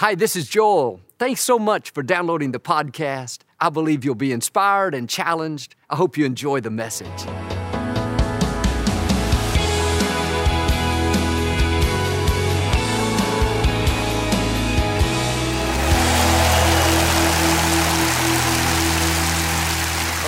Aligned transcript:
Hi, 0.00 0.14
this 0.14 0.34
is 0.34 0.48
Joel. 0.48 1.02
Thanks 1.18 1.42
so 1.42 1.58
much 1.58 1.90
for 1.90 2.02
downloading 2.02 2.52
the 2.52 2.58
podcast. 2.58 3.40
I 3.60 3.68
believe 3.68 4.02
you'll 4.02 4.14
be 4.14 4.32
inspired 4.32 4.94
and 4.94 5.06
challenged. 5.06 5.74
I 5.90 5.96
hope 5.96 6.16
you 6.16 6.24
enjoy 6.24 6.62
the 6.62 6.70
message. 6.70 7.26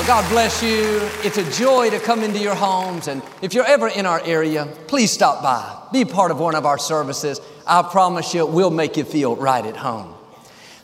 God 0.06 0.28
bless 0.28 0.62
you. 0.62 1.00
It's 1.22 1.38
a 1.38 1.50
joy 1.52 1.88
to 1.88 1.98
come 1.98 2.22
into 2.22 2.38
your 2.38 2.54
homes. 2.54 3.08
And 3.08 3.22
if 3.40 3.54
you're 3.54 3.64
ever 3.64 3.88
in 3.88 4.04
our 4.04 4.20
area, 4.26 4.66
please 4.86 5.10
stop 5.10 5.42
by. 5.42 5.88
Be 5.90 6.04
part 6.04 6.30
of 6.30 6.38
one 6.38 6.54
of 6.54 6.66
our 6.66 6.76
services. 6.76 7.40
I 7.66 7.82
promise 7.82 8.34
you, 8.34 8.46
we'll 8.46 8.70
make 8.70 8.96
you 8.96 9.04
feel 9.04 9.36
right 9.36 9.64
at 9.64 9.76
home. 9.76 10.14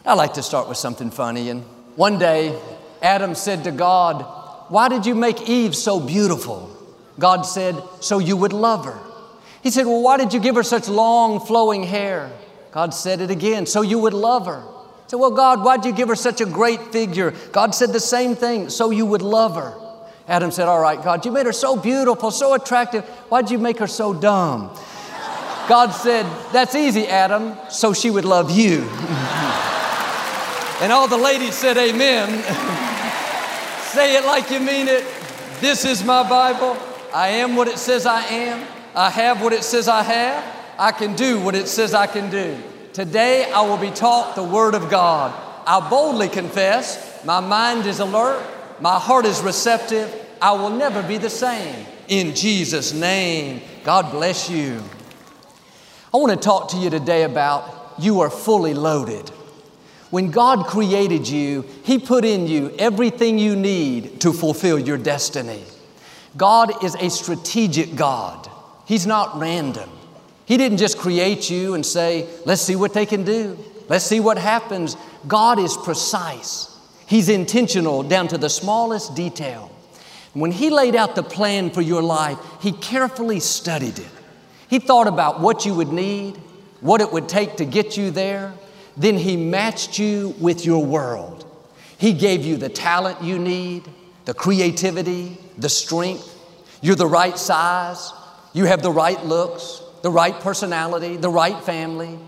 I 0.05 0.15
like 0.15 0.35
to 0.35 0.43
start 0.43 0.69
with 0.69 0.79
something 0.79 1.11
funny. 1.11 1.51
And 1.51 1.63
one 1.97 2.19
day, 2.19 2.59
Adam 3.03 3.35
said 3.35 3.65
to 3.65 3.71
God, 3.71 4.23
Why 4.71 4.89
did 4.89 5.07
you 5.07 5.15
make 5.15 5.49
Eve 5.49 5.75
so 5.75 6.01
beautiful? 6.01 6.75
God 7.19 7.43
said, 7.43 7.77
So 8.01 8.19
you 8.19 8.37
would 8.37 8.53
love 8.53 8.85
her. 8.85 8.99
He 9.63 9.71
said, 9.71 9.87
Well, 9.87 10.03
why 10.03 10.17
did 10.17 10.33
you 10.33 10.41
give 10.41 10.55
her 10.55 10.63
such 10.63 10.89
long, 10.89 11.41
flowing 11.41 11.83
hair? 11.83 12.31
God 12.71 12.95
said 12.95 13.21
it 13.21 13.31
again, 13.31 13.67
So 13.67 13.83
you 13.83 13.99
would 13.99 14.15
love 14.15 14.47
her. 14.47 14.63
I 14.63 15.09
said, 15.09 15.17
Well, 15.17 15.33
God, 15.33 15.65
why'd 15.65 15.85
you 15.85 15.93
give 15.93 16.09
her 16.09 16.17
such 16.17 16.41
a 16.41 16.47
great 16.47 16.81
figure? 16.93 17.33
God 17.53 17.75
said 17.75 17.93
the 17.93 18.01
same 18.01 18.37
thing, 18.37 18.71
So 18.71 18.91
you 18.91 19.05
would 19.07 19.23
love 19.23 19.57
her. 19.57 19.75
Adam 20.29 20.51
said, 20.51 20.69
All 20.69 20.81
right, 20.81 21.03
God, 21.03 21.25
you 21.25 21.33
made 21.33 21.47
her 21.47 21.53
so 21.53 21.77
beautiful, 21.77 22.31
so 22.31 22.55
attractive. 22.55 23.05
Why'd 23.31 23.51
you 23.51 23.59
make 23.59 23.79
her 23.79 23.87
so 23.87 24.15
dumb? 24.15 24.71
God 25.69 25.91
said, 25.91 26.25
That's 26.53 26.75
easy, 26.75 27.07
Adam, 27.07 27.57
so 27.69 27.93
she 27.93 28.11
would 28.11 28.25
love 28.25 28.51
you. 28.51 28.81
and 30.81 30.91
all 30.91 31.07
the 31.07 31.19
ladies 31.19 31.55
said, 31.55 31.77
Amen. 31.77 32.29
Say 33.93 34.17
it 34.17 34.25
like 34.25 34.51
you 34.51 34.61
mean 34.61 34.89
it. 34.89 35.05
This 35.61 35.85
is 35.85 36.03
my 36.05 36.29
Bible. 36.29 36.77
I 37.15 37.29
am 37.29 37.57
what 37.57 37.69
it 37.69 37.79
says 37.79 38.07
I 38.07 38.23
am. 38.23 38.67
I 38.95 39.11
have 39.11 39.43
what 39.43 39.53
it 39.53 39.65
says 39.65 39.89
I 39.89 40.03
have. 40.03 40.45
I 40.79 40.93
can 40.93 41.15
do 41.17 41.41
what 41.41 41.55
it 41.55 41.69
says 41.69 41.95
I 41.95 42.07
can 42.07 42.31
do. 42.31 42.57
Today 42.93 43.51
I 43.51 43.63
will 43.63 43.77
be 43.77 43.91
taught 43.91 44.37
the 44.37 44.43
Word 44.43 44.75
of 44.75 44.91
God. 44.91 45.35
I 45.67 45.87
boldly 45.89 46.29
confess, 46.29 47.25
my 47.25 47.41
mind 47.41 47.87
is 47.87 48.01
alert, 48.01 48.43
my 48.81 48.99
heart 48.99 49.27
is 49.27 49.41
receptive. 49.43 50.15
I 50.41 50.53
will 50.53 50.71
never 50.71 51.03
be 51.03 51.19
the 51.19 51.31
same. 51.31 51.85
In 52.07 52.35
Jesus' 52.35 52.95
name, 52.95 53.61
God 53.85 54.11
bless 54.13 54.49
you. 54.49 54.81
I 56.13 56.17
want 56.17 56.33
to 56.33 56.43
talk 56.43 56.71
to 56.71 56.79
you 56.79 56.89
today 56.89 57.25
about 57.25 57.95
you 57.99 58.21
are 58.21 58.31
fully 58.31 58.73
loaded. 58.73 59.29
When 60.09 60.31
God 60.31 60.67
created 60.67 61.29
you, 61.29 61.67
He 61.85 61.99
put 61.99 62.25
in 62.25 62.47
you 62.47 62.75
everything 62.79 63.39
you 63.39 63.55
need 63.55 64.23
to 64.23 64.33
fulfill 64.33 64.79
your 64.79 64.97
destiny. 64.97 65.65
God 66.35 66.83
is 66.83 66.95
a 66.95 67.11
strategic 67.11 67.95
God, 67.95 68.49
He's 68.87 69.07
not 69.07 69.39
random. 69.39 69.91
He 70.47 70.57
didn't 70.57 70.79
just 70.79 70.97
create 70.97 71.51
you 71.51 71.75
and 71.75 71.85
say, 71.85 72.27
let's 72.47 72.63
see 72.63 72.75
what 72.75 72.95
they 72.95 73.05
can 73.05 73.23
do, 73.23 73.59
let's 73.91 74.07
see 74.07 74.19
what 74.19 74.39
happens. 74.39 74.97
God 75.27 75.59
is 75.59 75.77
precise, 75.77 76.75
He's 77.07 77.29
intentional 77.29 78.03
down 78.03 78.29
to 78.29 78.39
the 78.39 78.49
smallest 78.49 79.15
detail. 79.15 79.71
When 80.33 80.53
He 80.53 80.71
laid 80.71 80.97
out 80.97 81.17
the 81.17 81.23
plan 81.23 81.69
for 81.69 81.83
your 81.83 82.03
life, 82.03 82.39
He 82.63 82.73
carefully 82.73 83.41
studied 83.41 83.99
it. 83.99 84.09
He 84.69 84.79
thought 84.79 85.07
about 85.07 85.41
what 85.41 85.65
you 85.65 85.75
would 85.75 85.93
need, 85.93 86.37
what 86.81 87.01
it 87.01 87.13
would 87.13 87.29
take 87.29 87.57
to 87.57 87.65
get 87.65 87.97
you 87.97 88.11
there. 88.11 88.53
Then 88.97 89.17
He 89.17 89.37
matched 89.37 89.99
you 89.99 90.35
with 90.39 90.65
your 90.65 90.85
world. 90.85 91.45
He 91.97 92.13
gave 92.13 92.45
you 92.45 92.57
the 92.57 92.69
talent 92.69 93.23
you 93.23 93.39
need, 93.39 93.89
the 94.25 94.35
creativity, 94.35 95.39
the 95.57 95.69
strength. 95.69 96.35
You're 96.81 96.95
the 96.95 97.07
right 97.07 97.37
size. 97.37 98.13
You 98.53 98.67
have 98.67 98.83
the 98.83 98.91
right 98.91 99.25
looks, 99.25 99.83
the 100.03 100.11
right 100.11 100.39
personality, 100.39 101.17
the 101.17 101.31
right 101.31 101.61
family. 101.65 102.19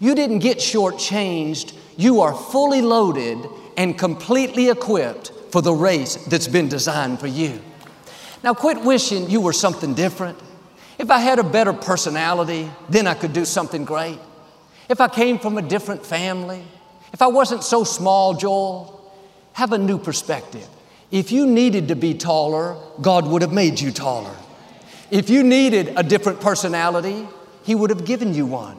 You 0.00 0.14
didn't 0.14 0.38
get 0.38 0.58
shortchanged. 0.58 1.74
You 1.96 2.20
are 2.20 2.34
fully 2.34 2.80
loaded 2.80 3.38
and 3.76 3.98
completely 3.98 4.70
equipped 4.70 5.32
for 5.50 5.62
the 5.62 5.72
race 5.72 6.16
that's 6.26 6.48
been 6.48 6.68
designed 6.68 7.20
for 7.20 7.26
you. 7.26 7.60
Now, 8.42 8.54
quit 8.54 8.82
wishing 8.82 9.28
you 9.28 9.40
were 9.40 9.52
something 9.52 9.94
different. 9.94 10.38
If 10.98 11.10
I 11.10 11.18
had 11.18 11.38
a 11.38 11.44
better 11.44 11.72
personality, 11.72 12.70
then 12.88 13.06
I 13.06 13.14
could 13.14 13.32
do 13.32 13.44
something 13.44 13.84
great. 13.84 14.18
If 14.88 15.00
I 15.00 15.08
came 15.08 15.38
from 15.38 15.56
a 15.56 15.62
different 15.62 16.04
family, 16.04 16.64
if 17.12 17.22
I 17.22 17.28
wasn't 17.28 17.62
so 17.62 17.84
small, 17.84 18.34
Joel, 18.34 19.12
have 19.52 19.72
a 19.72 19.78
new 19.78 19.98
perspective. 19.98 20.66
If 21.10 21.30
you 21.30 21.46
needed 21.46 21.88
to 21.88 21.96
be 21.96 22.14
taller, 22.14 22.76
God 23.00 23.26
would 23.26 23.42
have 23.42 23.52
made 23.52 23.80
you 23.80 23.92
taller. 23.92 24.34
If 25.10 25.30
you 25.30 25.42
needed 25.42 25.92
a 25.96 26.02
different 26.02 26.40
personality, 26.40 27.26
He 27.62 27.74
would 27.74 27.90
have 27.90 28.04
given 28.04 28.34
you 28.34 28.46
one. 28.46 28.76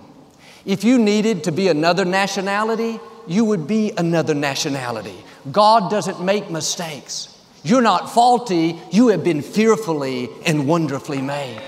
If 0.65 0.83
you 0.83 0.99
needed 0.99 1.45
to 1.45 1.51
be 1.51 1.69
another 1.69 2.05
nationality, 2.05 2.99
you 3.27 3.45
would 3.45 3.65
be 3.65 3.93
another 3.97 4.33
nationality. 4.33 5.15
God 5.51 5.89
doesn't 5.89 6.21
make 6.21 6.51
mistakes. 6.51 7.35
You're 7.63 7.81
not 7.81 8.11
faulty, 8.11 8.79
you 8.91 9.07
have 9.09 9.23
been 9.23 9.41
fearfully 9.41 10.29
and 10.45 10.67
wonderfully 10.67 11.21
made. 11.21 11.61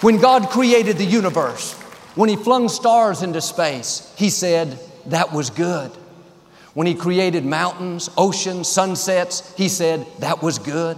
When 0.00 0.18
God 0.18 0.50
created 0.50 0.96
the 0.96 1.04
universe, 1.04 1.72
when 2.14 2.28
He 2.28 2.36
flung 2.36 2.68
stars 2.68 3.22
into 3.22 3.40
space, 3.40 4.14
He 4.16 4.30
said, 4.30 4.78
That 5.06 5.32
was 5.32 5.50
good. 5.50 5.90
When 6.74 6.86
He 6.86 6.94
created 6.94 7.44
mountains, 7.44 8.08
oceans, 8.16 8.68
sunsets, 8.68 9.52
He 9.56 9.68
said, 9.68 10.06
That 10.20 10.40
was 10.40 10.60
good. 10.60 10.96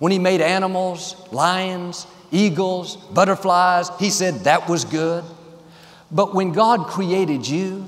When 0.00 0.10
He 0.10 0.18
made 0.18 0.40
animals, 0.40 1.14
lions, 1.30 2.06
eagles, 2.32 2.96
butterflies, 2.96 3.90
He 4.00 4.10
said, 4.10 4.40
That 4.40 4.68
was 4.68 4.84
good. 4.84 5.22
But 6.10 6.34
when 6.34 6.50
God 6.50 6.88
created 6.88 7.46
you, 7.46 7.86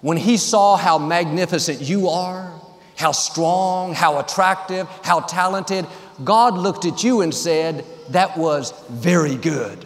when 0.00 0.16
He 0.16 0.38
saw 0.38 0.76
how 0.76 0.96
magnificent 0.96 1.82
you 1.82 2.08
are, 2.08 2.50
how 2.96 3.12
strong, 3.12 3.92
how 3.92 4.18
attractive, 4.20 4.88
how 5.02 5.20
talented, 5.20 5.86
God 6.24 6.54
looked 6.54 6.86
at 6.86 7.04
you 7.04 7.20
and 7.20 7.34
said, 7.34 7.84
That 8.10 8.36
was 8.36 8.72
very 8.88 9.36
good. 9.36 9.84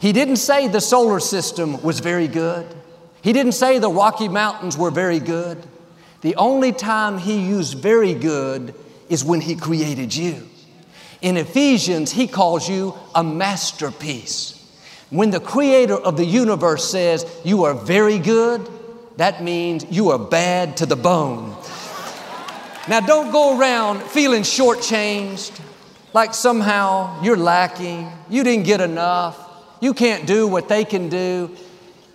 He 0.00 0.12
didn't 0.12 0.36
say 0.36 0.68
the 0.68 0.80
solar 0.80 1.20
system 1.20 1.80
was 1.82 2.00
very 2.00 2.28
good. 2.28 2.66
He 3.22 3.32
didn't 3.32 3.52
say 3.52 3.78
the 3.78 3.90
Rocky 3.90 4.28
Mountains 4.28 4.76
were 4.76 4.90
very 4.90 5.20
good. 5.20 5.64
The 6.22 6.34
only 6.36 6.72
time 6.72 7.18
He 7.18 7.38
used 7.40 7.78
very 7.78 8.14
good 8.14 8.74
is 9.08 9.24
when 9.24 9.40
He 9.40 9.54
created 9.54 10.14
you. 10.14 10.48
In 11.20 11.36
Ephesians, 11.36 12.10
He 12.10 12.26
calls 12.26 12.68
you 12.68 12.94
a 13.14 13.22
masterpiece. 13.22 14.58
When 15.10 15.30
the 15.30 15.40
Creator 15.40 15.96
of 15.96 16.16
the 16.16 16.24
universe 16.24 16.90
says 16.90 17.24
you 17.44 17.64
are 17.64 17.74
very 17.74 18.18
good, 18.18 18.68
that 19.18 19.42
means 19.42 19.84
you 19.90 20.10
are 20.10 20.18
bad 20.18 20.78
to 20.78 20.86
the 20.86 20.96
bone. 20.96 21.54
Now, 22.88 23.00
don't 23.00 23.30
go 23.30 23.58
around 23.58 24.02
feeling 24.02 24.42
shortchanged, 24.42 25.60
like 26.14 26.34
somehow 26.34 27.22
you're 27.22 27.36
lacking, 27.36 28.10
you 28.28 28.44
didn't 28.44 28.64
get 28.64 28.80
enough, 28.80 29.38
you 29.80 29.94
can't 29.94 30.26
do 30.26 30.46
what 30.46 30.68
they 30.68 30.84
can 30.84 31.08
do. 31.08 31.50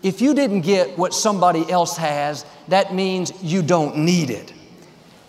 If 0.03 0.21
you 0.21 0.33
didn't 0.33 0.61
get 0.61 0.97
what 0.97 1.13
somebody 1.13 1.69
else 1.69 1.97
has, 1.97 2.45
that 2.67 2.93
means 2.93 3.31
you 3.43 3.61
don't 3.61 3.97
need 3.97 4.29
it. 4.29 4.53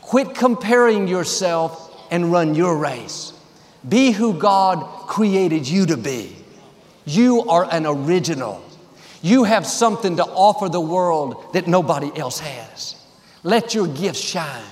Quit 0.02 0.34
comparing 0.34 1.08
yourself 1.08 2.06
and 2.10 2.30
run 2.30 2.54
your 2.54 2.76
race. 2.76 3.32
Be 3.88 4.10
who 4.10 4.34
God 4.34 5.06
created 5.06 5.66
you 5.66 5.86
to 5.86 5.96
be. 5.96 6.36
You 7.04 7.42
are 7.48 7.66
an 7.70 7.86
original. 7.86 8.62
You 9.22 9.44
have 9.44 9.66
something 9.66 10.16
to 10.16 10.24
offer 10.24 10.68
the 10.68 10.80
world 10.80 11.52
that 11.54 11.66
nobody 11.66 12.10
else 12.16 12.38
has. 12.38 12.96
Let 13.42 13.74
your 13.74 13.88
gifts 13.88 14.20
shine. 14.20 14.62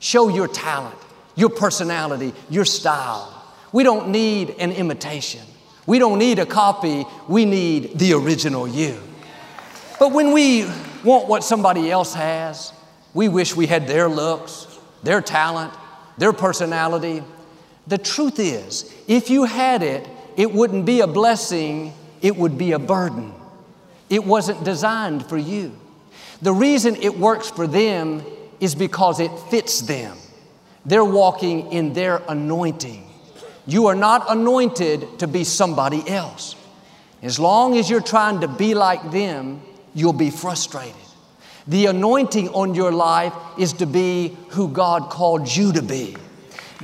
Show 0.00 0.28
your 0.28 0.48
talent, 0.48 0.96
your 1.36 1.50
personality, 1.50 2.32
your 2.50 2.64
style. 2.64 3.43
We 3.74 3.82
don't 3.82 4.10
need 4.10 4.54
an 4.60 4.70
imitation. 4.70 5.40
We 5.84 5.98
don't 5.98 6.20
need 6.20 6.38
a 6.38 6.46
copy. 6.46 7.04
We 7.26 7.44
need 7.44 7.98
the 7.98 8.12
original 8.12 8.68
you. 8.68 9.02
But 9.98 10.12
when 10.12 10.30
we 10.30 10.64
want 11.02 11.26
what 11.26 11.42
somebody 11.42 11.90
else 11.90 12.14
has, 12.14 12.72
we 13.14 13.28
wish 13.28 13.56
we 13.56 13.66
had 13.66 13.88
their 13.88 14.08
looks, 14.08 14.68
their 15.02 15.20
talent, 15.20 15.74
their 16.18 16.32
personality. 16.32 17.24
The 17.88 17.98
truth 17.98 18.38
is, 18.38 18.94
if 19.08 19.28
you 19.28 19.42
had 19.42 19.82
it, 19.82 20.08
it 20.36 20.52
wouldn't 20.52 20.86
be 20.86 21.00
a 21.00 21.08
blessing, 21.08 21.94
it 22.22 22.36
would 22.36 22.56
be 22.56 22.70
a 22.70 22.78
burden. 22.78 23.34
It 24.08 24.24
wasn't 24.24 24.62
designed 24.62 25.26
for 25.26 25.36
you. 25.36 25.76
The 26.42 26.52
reason 26.52 26.94
it 26.94 27.18
works 27.18 27.50
for 27.50 27.66
them 27.66 28.22
is 28.60 28.76
because 28.76 29.18
it 29.18 29.36
fits 29.50 29.80
them. 29.80 30.16
They're 30.86 31.04
walking 31.04 31.72
in 31.72 31.92
their 31.92 32.22
anointing. 32.28 33.10
You 33.66 33.86
are 33.86 33.94
not 33.94 34.30
anointed 34.30 35.18
to 35.20 35.26
be 35.26 35.44
somebody 35.44 36.08
else. 36.08 36.56
As 37.22 37.38
long 37.38 37.78
as 37.78 37.88
you're 37.88 38.02
trying 38.02 38.40
to 38.40 38.48
be 38.48 38.74
like 38.74 39.10
them, 39.10 39.62
you'll 39.94 40.12
be 40.12 40.30
frustrated. 40.30 40.94
The 41.66 41.86
anointing 41.86 42.50
on 42.50 42.74
your 42.74 42.92
life 42.92 43.32
is 43.58 43.72
to 43.74 43.86
be 43.86 44.36
who 44.50 44.68
God 44.68 45.08
called 45.08 45.48
you 45.48 45.72
to 45.72 45.82
be. 45.82 46.16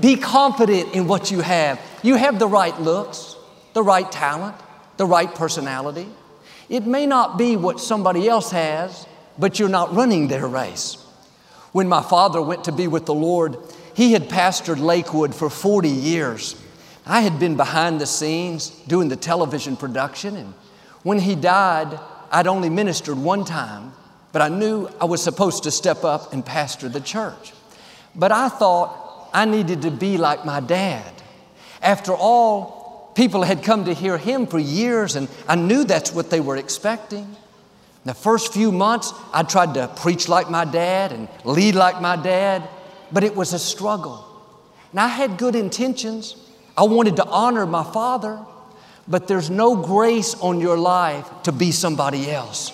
Be 0.01 0.17
confident 0.17 0.95
in 0.95 1.07
what 1.07 1.31
you 1.31 1.41
have. 1.41 1.79
You 2.03 2.15
have 2.15 2.39
the 2.39 2.49
right 2.49 2.79
looks, 2.81 3.37
the 3.75 3.83
right 3.83 4.11
talent, 4.11 4.57
the 4.97 5.05
right 5.05 5.35
personality. 5.35 6.09
It 6.71 6.87
may 6.87 7.05
not 7.05 7.37
be 7.37 7.57
what 7.57 7.79
somebody 7.79 8.27
else 8.27 8.53
has, 8.53 9.07
but 9.39 9.59
you're 9.59 9.69
not 9.69 9.95
running 9.95 10.29
their 10.29 10.47
race. 10.47 10.95
When 11.73 11.89
my 11.89 12.03
father 12.03 12.41
went 12.41 12.65
to 12.65 12.73
be 12.73 12.89
with 12.89 13.05
the 13.05 13.15
Lord, 13.15 13.59
he 13.95 14.13
had 14.13 14.31
pastored 14.31 14.81
Lakewood 14.81 15.35
for 15.35 15.51
40 15.51 15.89
years. 15.89 16.57
I 17.11 17.23
had 17.23 17.41
been 17.41 17.57
behind 17.57 18.01
the 18.01 18.07
scenes 18.07 18.71
doing 18.87 19.09
the 19.09 19.17
television 19.17 19.77
production, 19.77 20.37
and 20.37 20.55
when 21.03 21.19
he 21.19 21.35
died, 21.35 21.99
I'd 22.31 22.47
only 22.47 22.71
ministered 22.71 23.19
one 23.19 23.45
time, 23.45 23.95
but 24.31 24.43
I 24.43 24.49
knew 24.49 24.89
I 25.01 25.07
was 25.07 25.21
supposed 25.21 25.65
to 25.65 25.73
step 25.73 26.05
up 26.05 26.33
and 26.33 26.47
pastor 26.47 26.89
the 26.89 27.01
church. 27.01 27.53
But 28.15 28.31
I 28.31 28.49
thought 28.49 29.29
I 29.35 29.45
needed 29.45 29.83
to 29.83 29.91
be 29.91 30.19
like 30.19 30.45
my 30.45 30.61
dad. 30.61 31.13
After 31.83 32.15
all, 32.15 33.11
people 33.17 33.43
had 33.43 33.65
come 33.65 33.87
to 33.87 33.93
hear 33.93 34.17
him 34.17 34.47
for 34.47 34.61
years, 34.61 35.17
and 35.17 35.29
I 35.49 35.57
knew 35.57 35.83
that's 35.83 36.15
what 36.15 36.31
they 36.31 36.39
were 36.39 36.59
expecting. 36.59 37.35
The 38.05 38.15
first 38.15 38.53
few 38.53 38.71
months, 38.71 39.13
I 39.33 39.43
tried 39.43 39.75
to 39.75 39.89
preach 39.97 40.29
like 40.29 40.49
my 40.49 40.65
dad 40.65 41.11
and 41.11 41.29
lead 41.45 41.75
like 41.75 42.01
my 42.01 42.15
dad, 42.15 42.69
but 43.11 43.25
it 43.25 43.35
was 43.35 43.53
a 43.53 43.59
struggle. 43.59 44.25
And 44.93 45.01
I 45.01 45.09
had 45.09 45.39
good 45.39 45.57
intentions. 45.57 46.37
I 46.77 46.85
wanted 46.85 47.17
to 47.17 47.27
honor 47.27 47.67
my 47.67 47.85
father, 47.85 48.39
but 49.09 49.29
there's 49.29 49.51
no 49.51 49.77
grace 49.77 50.35
on 50.41 50.61
your 50.61 50.79
life 50.79 51.29
to 51.43 51.53
be 51.53 51.73
somebody 51.73 52.31
else. 52.31 52.71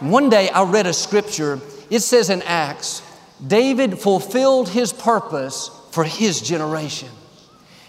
One 0.00 0.30
day 0.30 0.48
I 0.48 0.62
read 0.64 0.86
a 0.86 0.92
scripture, 0.92 1.60
it 1.90 2.00
says 2.00 2.30
in 2.30 2.42
Acts, 2.42 3.02
David 3.46 3.98
fulfilled 3.98 4.68
his 4.68 4.92
purpose 4.92 5.70
for 5.90 6.04
his 6.04 6.40
generation. 6.40 7.08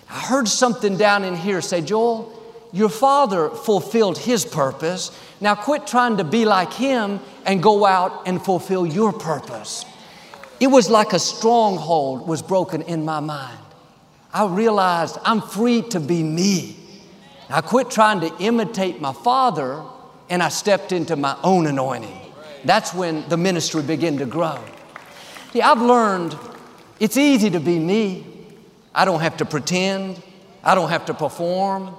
I 0.09 0.19
heard 0.19 0.47
something 0.47 0.97
down 0.97 1.23
in 1.23 1.35
here 1.35 1.61
say, 1.61 1.81
Joel, 1.81 2.37
your 2.73 2.89
father 2.89 3.49
fulfilled 3.49 4.17
his 4.17 4.45
purpose. 4.45 5.11
Now 5.39 5.55
quit 5.55 5.87
trying 5.87 6.17
to 6.17 6.23
be 6.23 6.45
like 6.45 6.73
him 6.73 7.19
and 7.45 7.61
go 7.61 7.85
out 7.85 8.27
and 8.27 8.43
fulfill 8.43 8.85
your 8.85 9.13
purpose. 9.13 9.85
It 10.59 10.67
was 10.67 10.89
like 10.89 11.13
a 11.13 11.19
stronghold 11.19 12.27
was 12.27 12.41
broken 12.41 12.81
in 12.83 13.03
my 13.05 13.19
mind. 13.19 13.57
I 14.33 14.45
realized 14.47 15.17
I'm 15.23 15.41
free 15.41 15.81
to 15.89 15.99
be 15.99 16.23
me. 16.23 16.77
I 17.49 17.61
quit 17.61 17.91
trying 17.91 18.21
to 18.21 18.33
imitate 18.37 19.01
my 19.01 19.11
father 19.11 19.83
and 20.29 20.41
I 20.41 20.49
stepped 20.49 20.93
into 20.93 21.17
my 21.17 21.35
own 21.43 21.67
anointing. 21.67 22.17
That's 22.63 22.93
when 22.93 23.27
the 23.27 23.35
ministry 23.35 23.81
began 23.81 24.17
to 24.17 24.25
grow. 24.25 24.57
Yeah, 25.53 25.69
I've 25.69 25.81
learned 25.81 26.37
it's 26.99 27.17
easy 27.17 27.49
to 27.49 27.59
be 27.59 27.77
me. 27.77 28.25
I 28.95 29.03
don't 29.03 29.19
have 29.19 29.37
to 29.37 29.45
pretend. 29.45 30.21
I 30.63 30.75
don't 30.75 30.89
have 30.89 31.05
to 31.07 31.13
perform. 31.13 31.93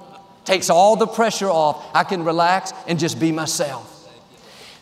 Takes 0.45 0.69
all 0.69 0.95
the 0.95 1.07
pressure 1.07 1.49
off. 1.49 1.85
I 1.93 2.03
can 2.03 2.23
relax 2.23 2.73
and 2.87 2.97
just 2.97 3.19
be 3.19 3.31
myself. 3.31 3.89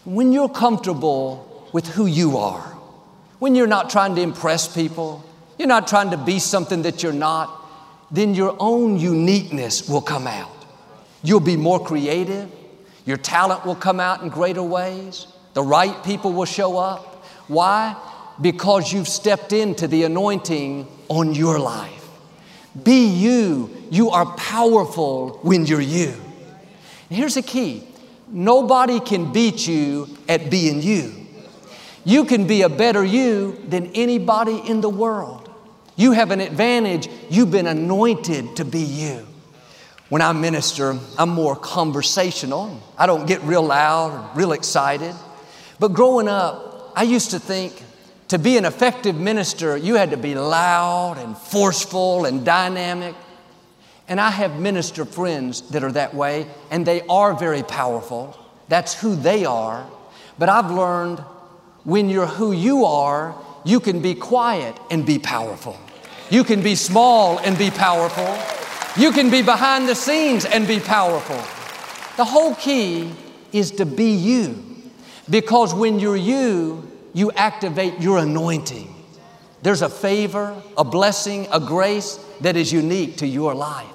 When 0.05 0.31
you're 0.31 0.49
comfortable 0.49 1.67
with 1.73 1.87
who 1.87 2.05
you 2.05 2.37
are, 2.37 2.77
when 3.39 3.55
you're 3.55 3.67
not 3.67 3.89
trying 3.89 4.15
to 4.15 4.21
impress 4.21 4.73
people, 4.73 5.23
you're 5.61 5.67
not 5.67 5.87
trying 5.87 6.09
to 6.09 6.17
be 6.17 6.39
something 6.39 6.81
that 6.81 7.03
you're 7.03 7.13
not, 7.13 7.55
then 8.09 8.33
your 8.33 8.55
own 8.57 8.97
uniqueness 8.97 9.87
will 9.87 10.01
come 10.01 10.25
out. 10.25 10.49
You'll 11.21 11.39
be 11.39 11.55
more 11.55 11.79
creative. 11.79 12.51
Your 13.05 13.17
talent 13.17 13.63
will 13.63 13.75
come 13.75 13.99
out 13.99 14.23
in 14.23 14.29
greater 14.29 14.63
ways. 14.63 15.27
The 15.53 15.61
right 15.61 16.03
people 16.03 16.33
will 16.33 16.45
show 16.45 16.79
up. 16.79 17.23
Why? 17.47 17.95
Because 18.41 18.91
you've 18.91 19.07
stepped 19.07 19.53
into 19.53 19.87
the 19.87 20.03
anointing 20.03 20.87
on 21.09 21.35
your 21.35 21.59
life. 21.59 22.09
Be 22.83 23.05
you. 23.05 23.69
You 23.91 24.09
are 24.09 24.25
powerful 24.37 25.41
when 25.43 25.67
you're 25.67 25.79
you. 25.79 26.11
And 27.09 27.19
here's 27.19 27.35
the 27.35 27.43
key 27.43 27.87
nobody 28.27 28.99
can 28.99 29.31
beat 29.31 29.67
you 29.67 30.09
at 30.27 30.49
being 30.49 30.81
you. 30.81 31.13
You 32.03 32.25
can 32.25 32.47
be 32.47 32.63
a 32.63 32.69
better 32.69 33.05
you 33.05 33.63
than 33.67 33.91
anybody 33.93 34.57
in 34.67 34.81
the 34.81 34.89
world. 34.89 35.50
You 36.01 36.13
have 36.13 36.31
an 36.31 36.41
advantage. 36.41 37.07
You've 37.29 37.51
been 37.51 37.67
anointed 37.67 38.55
to 38.55 38.65
be 38.65 38.79
you. 38.79 39.27
When 40.09 40.23
I 40.23 40.33
minister, 40.33 40.97
I'm 41.15 41.29
more 41.29 41.55
conversational. 41.55 42.81
I 42.97 43.05
don't 43.05 43.27
get 43.27 43.43
real 43.43 43.61
loud 43.61 44.35
real 44.35 44.51
excited. 44.51 45.13
But 45.79 45.89
growing 45.89 46.27
up, 46.27 46.91
I 46.95 47.03
used 47.03 47.29
to 47.31 47.39
think 47.39 47.83
to 48.29 48.39
be 48.39 48.57
an 48.57 48.65
effective 48.65 49.15
minister, 49.15 49.77
you 49.77 49.93
had 49.93 50.09
to 50.09 50.17
be 50.17 50.33
loud 50.33 51.19
and 51.19 51.37
forceful 51.37 52.25
and 52.25 52.43
dynamic. 52.43 53.13
And 54.07 54.19
I 54.19 54.31
have 54.31 54.59
minister 54.59 55.05
friends 55.05 55.69
that 55.69 55.83
are 55.83 55.91
that 55.91 56.15
way, 56.15 56.47
and 56.71 56.83
they 56.83 57.01
are 57.09 57.35
very 57.35 57.61
powerful. 57.61 58.35
That's 58.69 58.99
who 58.99 59.15
they 59.15 59.45
are. 59.45 59.87
But 60.39 60.49
I've 60.49 60.71
learned 60.71 61.19
when 61.83 62.09
you're 62.09 62.25
who 62.25 62.53
you 62.53 62.85
are, 62.85 63.35
you 63.63 63.79
can 63.79 64.01
be 64.01 64.15
quiet 64.15 64.75
and 64.89 65.05
be 65.05 65.19
powerful. 65.19 65.77
You 66.31 66.45
can 66.45 66.63
be 66.63 66.75
small 66.75 67.39
and 67.39 67.57
be 67.57 67.69
powerful. 67.69 68.37
You 68.95 69.11
can 69.11 69.29
be 69.29 69.41
behind 69.41 69.89
the 69.89 69.95
scenes 69.95 70.45
and 70.45 70.65
be 70.65 70.79
powerful. 70.79 71.35
The 72.15 72.23
whole 72.23 72.55
key 72.55 73.11
is 73.51 73.71
to 73.71 73.85
be 73.85 74.13
you. 74.13 74.63
Because 75.29 75.73
when 75.73 75.99
you're 75.99 76.15
you, 76.15 76.89
you 77.13 77.33
activate 77.33 77.99
your 77.99 78.17
anointing. 78.17 78.87
There's 79.61 79.81
a 79.81 79.89
favor, 79.89 80.55
a 80.77 80.85
blessing, 80.85 81.47
a 81.51 81.59
grace 81.59 82.17
that 82.39 82.55
is 82.55 82.71
unique 82.71 83.17
to 83.17 83.27
your 83.27 83.53
life. 83.53 83.85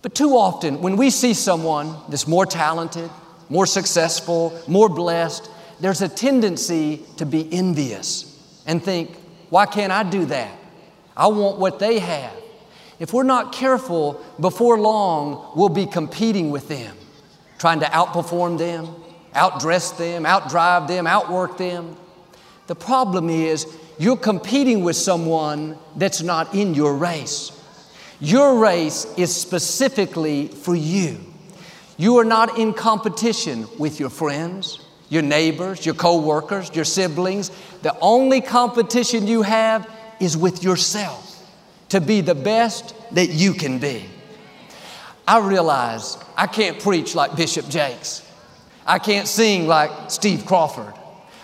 But 0.00 0.14
too 0.14 0.36
often, 0.36 0.80
when 0.80 0.96
we 0.96 1.10
see 1.10 1.34
someone 1.34 1.96
that's 2.08 2.28
more 2.28 2.46
talented, 2.46 3.10
more 3.48 3.66
successful, 3.66 4.56
more 4.68 4.88
blessed, 4.88 5.50
there's 5.80 6.02
a 6.02 6.08
tendency 6.08 7.02
to 7.16 7.26
be 7.26 7.52
envious 7.52 8.40
and 8.64 8.80
think, 8.80 9.16
why 9.50 9.66
can't 9.66 9.90
I 9.90 10.04
do 10.04 10.24
that? 10.26 10.52
I 11.18 11.26
want 11.26 11.58
what 11.58 11.80
they 11.80 11.98
have. 11.98 12.32
If 13.00 13.12
we're 13.12 13.24
not 13.24 13.52
careful, 13.52 14.24
before 14.40 14.78
long, 14.78 15.52
we'll 15.56 15.68
be 15.68 15.86
competing 15.86 16.50
with 16.50 16.68
them, 16.68 16.96
trying 17.58 17.80
to 17.80 17.86
outperform 17.86 18.56
them, 18.56 18.86
outdress 19.34 19.96
them, 19.98 20.24
outdrive 20.24 20.88
them, 20.88 21.06
outwork 21.06 21.58
them. 21.58 21.96
The 22.68 22.74
problem 22.74 23.28
is 23.30 23.66
you're 23.98 24.16
competing 24.16 24.84
with 24.84 24.96
someone 24.96 25.76
that's 25.96 26.22
not 26.22 26.54
in 26.54 26.74
your 26.74 26.94
race. 26.94 27.52
Your 28.20 28.58
race 28.58 29.06
is 29.16 29.34
specifically 29.34 30.48
for 30.48 30.74
you. 30.74 31.18
You 31.96 32.18
are 32.18 32.24
not 32.24 32.58
in 32.58 32.74
competition 32.74 33.66
with 33.78 33.98
your 33.98 34.10
friends, 34.10 34.84
your 35.08 35.22
neighbors, 35.22 35.84
your 35.84 35.94
co-workers, 35.94 36.70
your 36.74 36.84
siblings. 36.84 37.50
The 37.82 37.98
only 38.00 38.40
competition 38.40 39.26
you 39.26 39.42
have 39.42 39.88
is 40.20 40.36
with 40.36 40.62
yourself 40.62 41.46
to 41.90 42.00
be 42.00 42.20
the 42.20 42.34
best 42.34 42.94
that 43.14 43.30
you 43.30 43.54
can 43.54 43.78
be. 43.78 44.04
I 45.26 45.38
realize 45.46 46.16
I 46.36 46.46
can't 46.46 46.80
preach 46.80 47.14
like 47.14 47.36
Bishop 47.36 47.68
Jakes. 47.68 48.26
I 48.86 48.98
can't 48.98 49.28
sing 49.28 49.66
like 49.66 50.10
Steve 50.10 50.46
Crawford. 50.46 50.94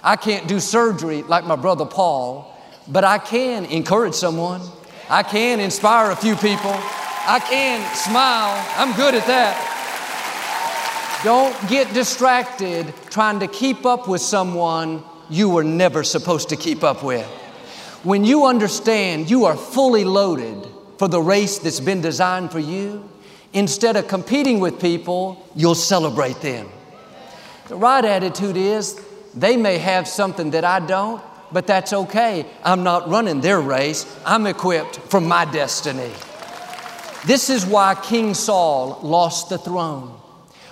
I 0.02 0.16
can't 0.16 0.48
do 0.48 0.60
surgery 0.60 1.22
like 1.22 1.44
my 1.44 1.56
brother 1.56 1.84
Paul, 1.84 2.58
but 2.88 3.04
I 3.04 3.18
can 3.18 3.64
encourage 3.66 4.14
someone. 4.14 4.62
I 5.08 5.22
can 5.22 5.60
inspire 5.60 6.10
a 6.10 6.16
few 6.16 6.36
people. 6.36 6.72
I 6.72 7.40
can 7.46 7.94
smile. 7.94 8.66
I'm 8.76 8.94
good 8.96 9.14
at 9.14 9.26
that. 9.26 9.70
Don't 11.24 11.54
get 11.70 11.92
distracted 11.94 12.92
trying 13.08 13.40
to 13.40 13.46
keep 13.46 13.86
up 13.86 14.08
with 14.08 14.20
someone 14.20 15.02
you 15.30 15.48
were 15.48 15.64
never 15.64 16.04
supposed 16.04 16.50
to 16.50 16.56
keep 16.56 16.84
up 16.84 17.02
with. 17.02 17.26
When 18.04 18.22
you 18.22 18.44
understand 18.44 19.30
you 19.30 19.46
are 19.46 19.56
fully 19.56 20.04
loaded 20.04 20.68
for 20.98 21.08
the 21.08 21.22
race 21.22 21.58
that's 21.58 21.80
been 21.80 22.02
designed 22.02 22.52
for 22.52 22.58
you, 22.58 23.08
instead 23.54 23.96
of 23.96 24.08
competing 24.08 24.60
with 24.60 24.78
people, 24.78 25.42
you'll 25.56 25.74
celebrate 25.74 26.42
them. 26.42 26.68
The 27.68 27.76
right 27.76 28.04
attitude 28.04 28.58
is 28.58 29.02
they 29.34 29.56
may 29.56 29.78
have 29.78 30.06
something 30.06 30.50
that 30.50 30.66
I 30.66 30.80
don't, 30.80 31.22
but 31.50 31.66
that's 31.66 31.94
okay. 31.94 32.44
I'm 32.62 32.82
not 32.82 33.08
running 33.08 33.40
their 33.40 33.62
race. 33.62 34.04
I'm 34.26 34.46
equipped 34.46 34.98
for 34.98 35.20
my 35.20 35.46
destiny. 35.46 36.12
This 37.24 37.48
is 37.48 37.64
why 37.64 37.94
King 37.94 38.34
Saul 38.34 39.00
lost 39.02 39.48
the 39.48 39.56
throne. 39.56 40.10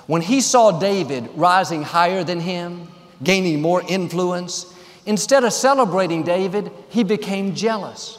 When 0.06 0.20
he 0.20 0.42
saw 0.42 0.78
David 0.78 1.30
rising 1.34 1.82
higher 1.82 2.24
than 2.24 2.40
him, 2.40 2.88
gaining 3.22 3.62
more 3.62 3.82
influence, 3.88 4.71
instead 5.06 5.44
of 5.44 5.52
celebrating 5.52 6.22
David, 6.22 6.70
he 6.88 7.04
became 7.04 7.54
jealous. 7.54 8.18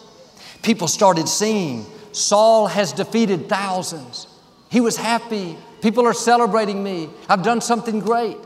People 0.61 0.87
started 0.87 1.27
singing, 1.27 1.85
Saul 2.11 2.67
has 2.67 2.93
defeated 2.93 3.49
thousands. 3.49 4.27
He 4.69 4.81
was 4.81 4.95
happy. 4.95 5.57
People 5.81 6.05
are 6.05 6.13
celebrating 6.13 6.83
me. 6.83 7.09
I've 7.27 7.43
done 7.43 7.59
something 7.61 7.99
great. 7.99 8.37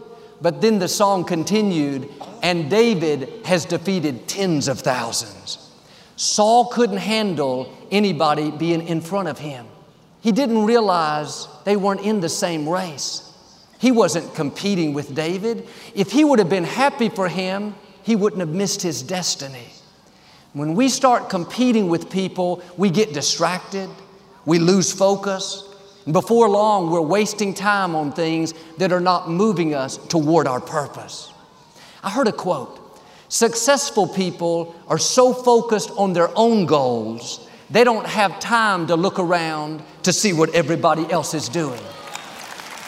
But 0.41 0.62
then 0.62 0.79
the 0.79 0.88
song 0.88 1.25
continued, 1.25 2.10
and 2.44 2.70
David 2.70 3.46
has 3.46 3.65
defeated 3.65 4.27
tens 4.27 4.67
of 4.67 4.79
thousands. 4.79 5.58
Saul 6.15 6.65
couldn't 6.65 6.98
handle 6.98 7.72
anybody 7.91 8.51
being 8.51 8.88
in 8.88 9.01
front 9.01 9.27
of 9.27 9.39
him. 9.39 9.67
He 10.22 10.32
didn't 10.32 10.65
realize 10.65 11.48
they 11.63 11.75
weren't 11.75 12.01
in 12.01 12.22
the 12.22 12.29
same 12.29 12.67
race. 12.67 13.24
He 13.79 13.91
wasn't 13.91 14.34
competing 14.34 14.94
with 14.94 15.13
David. 15.13 15.67
If 15.94 16.12
he 16.12 16.24
would 16.24 16.39
have 16.39 16.50
been 16.50 16.63
happy 16.63 17.10
for 17.10 17.27
him, 17.27 17.75
he 18.08 18.16
wouldn't 18.16 18.40
have 18.40 18.56
missed 18.56 18.82
his 18.82 19.04
destiny. 19.04 19.68
When 20.54 20.76
we 20.76 20.88
start 20.88 21.30
competing 21.30 21.90
with 21.90 22.10
people, 22.10 22.64
we 22.78 22.90
get 22.90 23.12
distracted, 23.12 23.90
we 24.46 24.60
lose 24.60 24.94
focus, 24.94 25.66
and 26.06 26.14
before 26.14 26.48
long, 26.48 26.90
we're 26.90 27.02
wasting 27.02 27.54
time 27.54 27.96
on 27.96 28.14
things 28.14 28.54
that 28.78 28.94
are 28.94 29.02
not 29.02 29.30
moving 29.30 29.76
us 29.76 29.98
toward 29.98 30.48
our 30.48 30.62
purpose. 30.62 31.34
I 32.02 32.10
heard 32.10 32.30
a 32.30 32.32
quote 32.32 32.80
Successful 33.28 34.08
people 34.08 34.74
are 34.88 34.98
so 34.98 35.34
focused 35.34 35.92
on 35.98 36.14
their 36.14 36.30
own 36.34 36.66
goals, 36.66 37.46
they 37.70 37.84
don't 37.84 38.08
have 38.08 38.40
time 38.40 38.88
to 38.88 38.96
look 38.96 39.20
around 39.20 39.84
to 40.04 40.14
see 40.14 40.32
what 40.32 40.56
everybody 40.56 41.12
else 41.12 41.34
is 41.34 41.50
doing. 41.50 41.84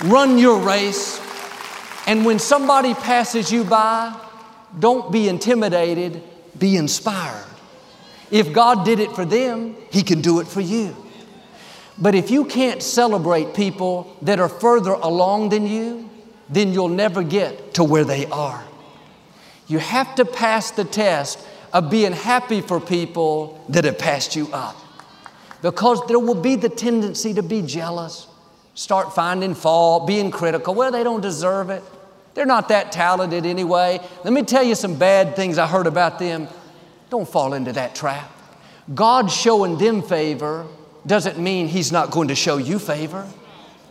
Run 0.06 0.38
your 0.38 0.60
race, 0.62 1.20
and 2.08 2.26
when 2.26 2.40
somebody 2.40 2.94
passes 2.94 3.52
you 3.52 3.66
by, 3.66 4.16
don't 4.78 5.12
be 5.12 5.28
intimidated, 5.28 6.22
be 6.58 6.76
inspired. 6.76 7.46
If 8.32 8.54
God 8.54 8.86
did 8.86 9.00
it 9.00 9.12
for 9.14 9.26
them, 9.26 9.76
He 9.92 10.04
can 10.04 10.22
do 10.22 10.40
it 10.40 10.48
for 10.48 10.62
you. 10.62 10.96
But 11.98 12.16
if 12.16 12.32
you 12.32 12.46
can't 12.46 12.82
celebrate 12.82 13.54
people 13.54 14.16
that 14.22 14.40
are 14.40 14.50
further 14.50 14.92
along 14.92 15.50
than 15.50 15.66
you, 15.66 16.10
then 16.48 16.74
you'll 16.74 16.88
never 16.88 17.24
get 17.24 17.74
to 17.76 17.84
where 17.84 18.06
they 18.06 18.26
are. 18.28 18.64
You 19.68 19.80
have 19.80 20.16
to 20.16 20.26
pass 20.26 20.72
the 20.72 20.86
test 20.86 21.40
of 21.74 21.92
being 21.92 22.14
happy 22.14 22.62
for 22.62 22.80
people 22.80 23.64
that 23.70 23.84
have 23.84 24.00
passed 24.00 24.36
you 24.36 24.48
up. 24.52 24.76
Because 25.62 26.06
there 26.08 26.18
will 26.20 26.42
be 26.42 26.56
the 26.56 26.70
tendency 26.70 27.34
to 27.34 27.44
be 27.44 27.62
jealous, 27.62 28.28
start 28.74 29.14
finding 29.14 29.54
fault, 29.54 30.08
being 30.08 30.32
critical. 30.32 30.74
Well, 30.74 30.92
they 30.92 31.04
don't 31.04 31.22
deserve 31.22 31.70
it. 31.70 31.84
They're 32.33 32.45
not 32.45 32.69
that 32.69 32.91
talented 32.91 33.45
anyway. 33.45 34.00
Let 34.24 34.33
me 34.33 34.43
tell 34.43 34.63
you 34.63 34.75
some 34.75 34.98
bad 34.98 35.36
things 35.36 35.57
I 35.57 35.67
heard 35.67 35.88
about 35.88 36.19
them. 36.19 36.48
Don't 37.09 37.27
fall 37.27 37.53
into 37.53 37.74
that 37.74 37.95
trap. 37.95 38.31
God 38.93 39.31
showing 39.31 39.77
them 39.77 40.01
favor 40.01 40.65
doesn't 41.05 41.39
mean 41.39 41.67
He's 41.67 41.91
not 41.91 42.12
going 42.12 42.27
to 42.29 42.36
show 42.36 42.57
you 42.57 42.79
favor. 42.79 43.27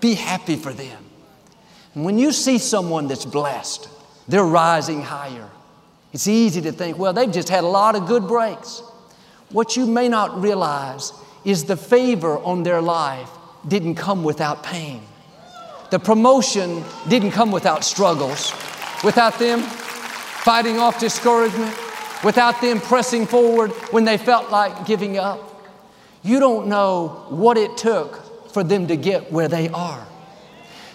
Be 0.01 0.15
happy 0.15 0.57
for 0.57 0.73
them. 0.73 1.05
When 1.95 2.19
you 2.19 2.33
see 2.33 2.59
someone 2.59 3.09
that's 3.09 3.25
blessed, 3.25 3.89
they're 4.29 4.45
rising 4.45 5.03
higher. 5.03 5.51
It's 6.13 6.29
easy 6.29 6.61
to 6.63 6.73
think, 6.73 6.99
well, 6.99 7.13
they've 7.13 7.31
just 7.31 7.49
had 7.49 7.65
a 7.65 7.69
lot 7.69 7.97
of 7.97 8.07
good 8.07 8.27
breaks. 8.27 8.83
What 9.51 9.77
you 9.77 9.87
may 9.87 10.09
not 10.09 10.41
realize 10.41 11.13
is 11.45 11.65
the 11.65 11.77
favor 11.77 12.39
on 12.39 12.63
their 12.63 12.81
life 12.81 13.31
didn't 13.67 13.97
come 13.97 14.23
without 14.23 14.63
pain. 14.63 15.03
The 15.91 15.99
promotion 15.99 16.85
didn't 17.09 17.31
come 17.31 17.51
without 17.51 17.85
struggles, 17.85 18.53
without 19.03 19.39
them 19.39 19.63
fighting 19.63 20.79
off 20.79 21.01
discouragement, 21.01 21.77
without 22.23 22.61
them 22.61 22.81
pressing 22.81 23.27
forward 23.27 23.71
when 23.91 24.05
they 24.05 24.19
felt 24.19 24.51
like 24.51 24.87
giving 24.87 25.19
up. 25.19 25.45
You 26.23 26.41
don't 26.41 26.69
know 26.69 27.27
what 27.29 27.57
it 27.57 27.77
took 27.77 28.51
for 28.53 28.65
them 28.65 28.87
to 28.89 28.97
get 28.97 29.33
where 29.33 29.49
they 29.49 29.69
are. 29.69 30.07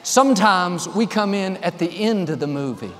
Sometimes 0.03 0.87
we 0.87 1.05
come 1.05 1.33
in 1.33 1.57
at 1.57 1.79
the 1.79 1.89
end 1.89 2.29
of 2.29 2.39
the 2.39 2.47
movie. 2.47 2.91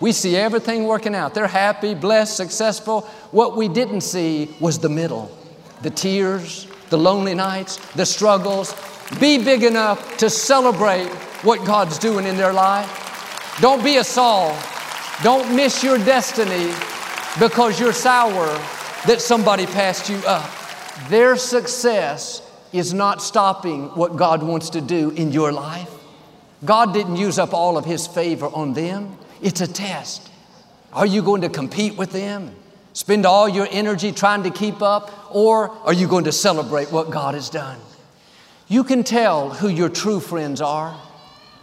We 0.00 0.12
see 0.12 0.36
everything 0.36 0.84
working 0.84 1.14
out. 1.14 1.34
They're 1.34 1.46
happy, 1.46 1.94
blessed, 1.94 2.36
successful. 2.36 3.02
What 3.30 3.56
we 3.56 3.68
didn't 3.68 4.00
see 4.00 4.54
was 4.58 4.78
the 4.78 4.88
middle 4.88 5.30
the 5.82 5.90
tears, 5.90 6.66
the 6.90 6.98
lonely 6.98 7.34
nights, 7.34 7.76
the 7.94 8.04
struggles. 8.04 8.74
Be 9.18 9.42
big 9.42 9.64
enough 9.64 10.18
to 10.18 10.30
celebrate 10.30 11.08
what 11.42 11.64
God's 11.66 11.98
doing 11.98 12.26
in 12.26 12.36
their 12.36 12.52
life. 12.52 13.56
Don't 13.60 13.82
be 13.82 13.96
a 13.96 14.04
Saul. 14.04 14.56
Don't 15.22 15.54
miss 15.54 15.82
your 15.82 15.98
destiny 15.98 16.72
because 17.38 17.80
you're 17.80 17.92
sour 17.92 18.46
that 19.06 19.20
somebody 19.20 19.66
passed 19.66 20.08
you 20.08 20.16
up. 20.26 20.48
Their 21.08 21.36
success 21.36 22.42
is 22.72 22.94
not 22.94 23.20
stopping 23.20 23.88
what 23.88 24.16
God 24.16 24.42
wants 24.42 24.70
to 24.70 24.80
do 24.80 25.10
in 25.10 25.32
your 25.32 25.52
life. 25.52 25.90
God 26.64 26.94
didn't 26.94 27.16
use 27.16 27.38
up 27.38 27.52
all 27.52 27.76
of 27.76 27.84
His 27.84 28.06
favor 28.06 28.46
on 28.46 28.74
them. 28.74 29.18
It's 29.42 29.60
a 29.60 29.66
test. 29.66 30.30
Are 30.92 31.06
you 31.06 31.22
going 31.22 31.42
to 31.42 31.48
compete 31.48 31.96
with 31.96 32.12
them? 32.12 32.54
Spend 32.92 33.24
all 33.24 33.48
your 33.48 33.68
energy 33.70 34.12
trying 34.12 34.42
to 34.44 34.50
keep 34.50 34.82
up? 34.82 35.34
Or 35.34 35.70
are 35.70 35.92
you 35.92 36.06
going 36.06 36.24
to 36.24 36.32
celebrate 36.32 36.92
what 36.92 37.10
God 37.10 37.34
has 37.34 37.48
done? 37.50 37.78
You 38.70 38.84
can 38.84 39.02
tell 39.02 39.50
who 39.50 39.66
your 39.66 39.88
true 39.88 40.20
friends 40.20 40.60
are, 40.60 40.96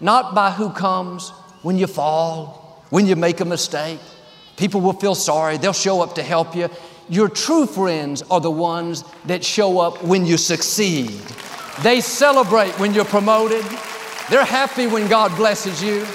not 0.01 0.35
by 0.35 0.51
who 0.51 0.69
comes 0.69 1.29
when 1.61 1.77
you 1.77 1.87
fall, 1.87 2.83
when 2.89 3.05
you 3.07 3.15
make 3.15 3.39
a 3.39 3.45
mistake. 3.45 4.01
People 4.57 4.81
will 4.81 4.91
feel 4.91 5.15
sorry, 5.15 5.55
they'll 5.55 5.71
show 5.71 6.01
up 6.01 6.15
to 6.15 6.21
help 6.21 6.53
you. 6.53 6.67
Your 7.07 7.29
true 7.29 7.65
friends 7.65 8.23
are 8.23 8.41
the 8.41 8.51
ones 8.51 9.05
that 9.23 9.45
show 9.45 9.79
up 9.79 10.03
when 10.03 10.25
you 10.25 10.35
succeed. 10.35 11.11
They 11.81 12.01
celebrate 12.01 12.77
when 12.77 12.93
you're 12.93 13.05
promoted. 13.05 13.63
They're 14.29 14.43
happy 14.43 14.87
when 14.87 15.07
God 15.07 15.33
blesses 15.37 15.81
you. 15.81 16.05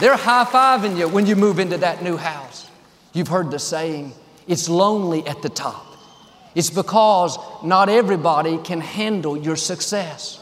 They're 0.00 0.16
high 0.16 0.46
fiving 0.46 0.96
you 0.96 1.08
when 1.08 1.26
you 1.26 1.36
move 1.36 1.58
into 1.58 1.76
that 1.76 2.02
new 2.02 2.16
house. 2.16 2.70
You've 3.12 3.28
heard 3.28 3.50
the 3.50 3.58
saying, 3.58 4.14
it's 4.48 4.70
lonely 4.70 5.26
at 5.26 5.42
the 5.42 5.50
top. 5.50 5.85
It's 6.56 6.70
because 6.70 7.38
not 7.62 7.90
everybody 7.90 8.56
can 8.56 8.80
handle 8.80 9.36
your 9.36 9.56
success. 9.56 10.40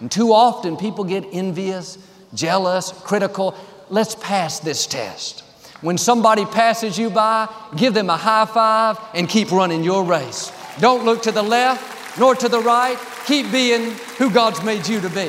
And 0.00 0.10
too 0.10 0.32
often 0.32 0.78
people 0.78 1.04
get 1.04 1.26
envious, 1.30 1.98
jealous, 2.32 2.90
critical. 2.90 3.54
Let's 3.90 4.14
pass 4.14 4.60
this 4.60 4.86
test. 4.86 5.40
When 5.82 5.98
somebody 5.98 6.46
passes 6.46 6.98
you 6.98 7.10
by, 7.10 7.54
give 7.76 7.92
them 7.92 8.08
a 8.08 8.16
high 8.16 8.46
five 8.46 8.98
and 9.14 9.28
keep 9.28 9.52
running 9.52 9.84
your 9.84 10.04
race. 10.04 10.50
Don't 10.80 11.04
look 11.04 11.22
to 11.24 11.32
the 11.32 11.42
left 11.42 12.18
nor 12.18 12.34
to 12.34 12.48
the 12.48 12.60
right. 12.60 12.98
Keep 13.26 13.52
being 13.52 13.90
who 14.16 14.30
God's 14.30 14.64
made 14.64 14.88
you 14.88 15.02
to 15.02 15.10
be. 15.10 15.28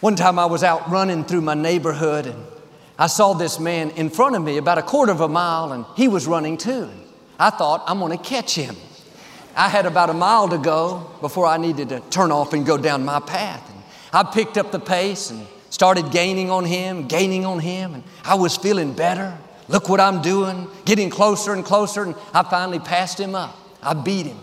One 0.00 0.16
time 0.16 0.36
I 0.36 0.46
was 0.46 0.64
out 0.64 0.90
running 0.90 1.24
through 1.24 1.42
my 1.42 1.54
neighborhood 1.54 2.26
and 2.26 2.44
I 2.98 3.06
saw 3.06 3.34
this 3.34 3.60
man 3.60 3.90
in 3.90 4.10
front 4.10 4.34
of 4.34 4.42
me 4.42 4.56
about 4.56 4.78
a 4.78 4.82
quarter 4.82 5.12
of 5.12 5.20
a 5.20 5.28
mile 5.28 5.70
and 5.70 5.84
he 5.94 6.08
was 6.08 6.26
running 6.26 6.56
too. 6.56 6.90
I 7.40 7.48
thought, 7.48 7.82
I'm 7.86 7.98
gonna 7.98 8.18
catch 8.18 8.54
him. 8.54 8.76
I 9.56 9.70
had 9.70 9.86
about 9.86 10.10
a 10.10 10.12
mile 10.12 10.50
to 10.50 10.58
go 10.58 11.10
before 11.22 11.46
I 11.46 11.56
needed 11.56 11.88
to 11.88 12.00
turn 12.00 12.30
off 12.30 12.52
and 12.52 12.66
go 12.66 12.76
down 12.76 13.02
my 13.04 13.18
path. 13.18 13.66
And 13.72 13.82
I 14.12 14.30
picked 14.30 14.58
up 14.58 14.72
the 14.72 14.78
pace 14.78 15.30
and 15.30 15.46
started 15.70 16.12
gaining 16.12 16.50
on 16.50 16.66
him, 16.66 17.08
gaining 17.08 17.46
on 17.46 17.58
him, 17.58 17.94
and 17.94 18.04
I 18.24 18.34
was 18.34 18.58
feeling 18.58 18.92
better. 18.92 19.36
Look 19.68 19.88
what 19.88 20.00
I'm 20.00 20.20
doing, 20.20 20.68
getting 20.84 21.08
closer 21.08 21.54
and 21.54 21.64
closer, 21.64 22.02
and 22.02 22.14
I 22.34 22.42
finally 22.42 22.78
passed 22.78 23.18
him 23.18 23.34
up. 23.34 23.56
I 23.82 23.94
beat 23.94 24.26
him. 24.26 24.38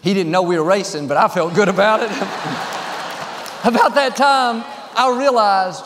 He 0.00 0.14
didn't 0.14 0.32
know 0.32 0.40
we 0.40 0.58
were 0.58 0.64
racing, 0.64 1.08
but 1.08 1.18
I 1.18 1.28
felt 1.28 1.54
good 1.54 1.68
about 1.68 2.00
it. 2.02 2.10
about 3.66 3.94
that 3.96 4.16
time, 4.16 4.64
I 4.96 5.14
realized 5.18 5.84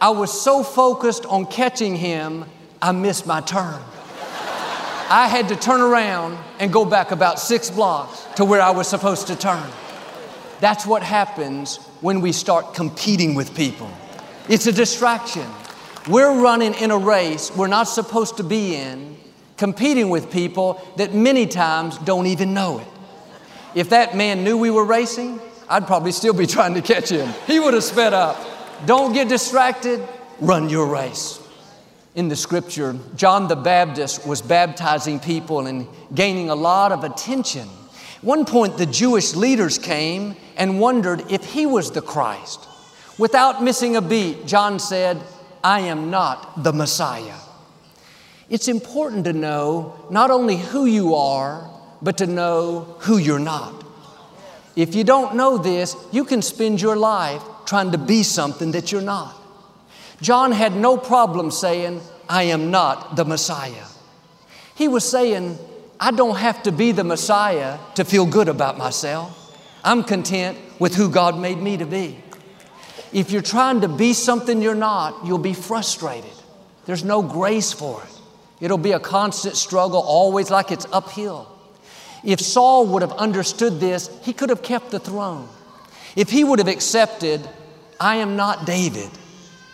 I 0.00 0.10
was 0.10 0.40
so 0.40 0.62
focused 0.62 1.26
on 1.26 1.46
catching 1.46 1.96
him, 1.96 2.44
I 2.80 2.92
missed 2.92 3.26
my 3.26 3.40
turn. 3.40 3.80
I 5.10 5.26
had 5.26 5.48
to 5.48 5.56
turn 5.56 5.80
around 5.80 6.38
and 6.60 6.72
go 6.72 6.84
back 6.84 7.10
about 7.10 7.40
six 7.40 7.68
blocks 7.68 8.24
to 8.36 8.44
where 8.44 8.62
I 8.62 8.70
was 8.70 8.86
supposed 8.86 9.26
to 9.26 9.34
turn. 9.34 9.68
That's 10.60 10.86
what 10.86 11.02
happens 11.02 11.78
when 12.00 12.20
we 12.20 12.30
start 12.30 12.74
competing 12.74 13.34
with 13.34 13.52
people. 13.56 13.90
It's 14.48 14.68
a 14.68 14.72
distraction. 14.72 15.46
We're 16.08 16.40
running 16.40 16.74
in 16.74 16.92
a 16.92 16.96
race 16.96 17.50
we're 17.56 17.66
not 17.66 17.88
supposed 17.88 18.36
to 18.36 18.44
be 18.44 18.76
in, 18.76 19.16
competing 19.56 20.10
with 20.10 20.30
people 20.30 20.80
that 20.96 21.12
many 21.12 21.46
times 21.46 21.98
don't 21.98 22.26
even 22.26 22.54
know 22.54 22.78
it. 22.78 22.86
If 23.74 23.90
that 23.90 24.16
man 24.16 24.44
knew 24.44 24.56
we 24.58 24.70
were 24.70 24.84
racing, 24.84 25.40
I'd 25.68 25.88
probably 25.88 26.12
still 26.12 26.34
be 26.34 26.46
trying 26.46 26.74
to 26.74 26.82
catch 26.82 27.08
him. 27.08 27.28
He 27.48 27.58
would 27.58 27.74
have 27.74 27.82
sped 27.82 28.14
up. 28.14 28.38
Don't 28.86 29.12
get 29.12 29.28
distracted, 29.28 30.06
run 30.40 30.68
your 30.68 30.86
race. 30.86 31.39
In 32.14 32.28
the 32.28 32.36
scripture, 32.36 32.98
John 33.14 33.46
the 33.46 33.54
Baptist 33.56 34.26
was 34.26 34.42
baptizing 34.42 35.20
people 35.20 35.66
and 35.66 35.86
gaining 36.12 36.50
a 36.50 36.56
lot 36.56 36.90
of 36.90 37.04
attention. 37.04 37.68
At 38.16 38.24
one 38.24 38.44
point, 38.44 38.78
the 38.78 38.86
Jewish 38.86 39.34
leaders 39.34 39.78
came 39.78 40.34
and 40.56 40.80
wondered 40.80 41.30
if 41.30 41.44
he 41.44 41.66
was 41.66 41.92
the 41.92 42.02
Christ. 42.02 42.66
Without 43.16 43.62
missing 43.62 43.94
a 43.94 44.02
beat, 44.02 44.46
John 44.46 44.80
said, 44.80 45.20
I 45.62 45.80
am 45.80 46.10
not 46.10 46.64
the 46.64 46.72
Messiah. 46.72 47.38
It's 48.48 48.66
important 48.66 49.24
to 49.26 49.32
know 49.32 50.06
not 50.10 50.32
only 50.32 50.56
who 50.56 50.86
you 50.86 51.14
are, 51.14 51.70
but 52.02 52.18
to 52.18 52.26
know 52.26 52.96
who 53.00 53.18
you're 53.18 53.38
not. 53.38 53.84
If 54.74 54.96
you 54.96 55.04
don't 55.04 55.36
know 55.36 55.58
this, 55.58 55.94
you 56.10 56.24
can 56.24 56.42
spend 56.42 56.80
your 56.80 56.96
life 56.96 57.42
trying 57.66 57.92
to 57.92 57.98
be 57.98 58.24
something 58.24 58.72
that 58.72 58.90
you're 58.90 59.00
not. 59.00 59.39
John 60.22 60.52
had 60.52 60.76
no 60.76 60.96
problem 60.96 61.50
saying, 61.50 62.00
I 62.28 62.44
am 62.44 62.70
not 62.70 63.16
the 63.16 63.24
Messiah. 63.24 63.86
He 64.74 64.86
was 64.88 65.08
saying, 65.08 65.58
I 65.98 66.10
don't 66.10 66.36
have 66.36 66.62
to 66.64 66.72
be 66.72 66.92
the 66.92 67.04
Messiah 67.04 67.78
to 67.94 68.04
feel 68.04 68.26
good 68.26 68.48
about 68.48 68.78
myself. 68.78 69.36
I'm 69.82 70.04
content 70.04 70.58
with 70.78 70.94
who 70.94 71.10
God 71.10 71.38
made 71.38 71.58
me 71.58 71.76
to 71.78 71.86
be. 71.86 72.18
If 73.12 73.30
you're 73.30 73.42
trying 73.42 73.80
to 73.80 73.88
be 73.88 74.12
something 74.12 74.62
you're 74.62 74.74
not, 74.74 75.26
you'll 75.26 75.38
be 75.38 75.54
frustrated. 75.54 76.30
There's 76.86 77.04
no 77.04 77.22
grace 77.22 77.72
for 77.72 78.02
it. 78.02 78.20
It'll 78.60 78.78
be 78.78 78.92
a 78.92 79.00
constant 79.00 79.56
struggle, 79.56 80.00
always 80.00 80.50
like 80.50 80.70
it's 80.70 80.86
uphill. 80.92 81.48
If 82.22 82.40
Saul 82.40 82.86
would 82.88 83.02
have 83.02 83.12
understood 83.12 83.80
this, 83.80 84.10
he 84.22 84.32
could 84.32 84.50
have 84.50 84.62
kept 84.62 84.90
the 84.90 84.98
throne. 84.98 85.48
If 86.14 86.30
he 86.30 86.44
would 86.44 86.58
have 86.58 86.68
accepted, 86.68 87.46
I 87.98 88.16
am 88.16 88.36
not 88.36 88.66
David. 88.66 89.10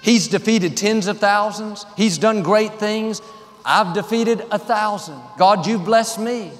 He's 0.06 0.28
defeated 0.28 0.76
tens 0.76 1.08
of 1.08 1.18
thousands, 1.18 1.84
he's 1.96 2.16
done 2.16 2.44
great 2.44 2.74
things. 2.74 3.20
I've 3.64 3.92
defeated 3.92 4.40
a 4.52 4.58
thousand. 4.58 5.20
God, 5.36 5.66
you've 5.66 5.84
blessed 5.84 6.20
me. 6.20 6.52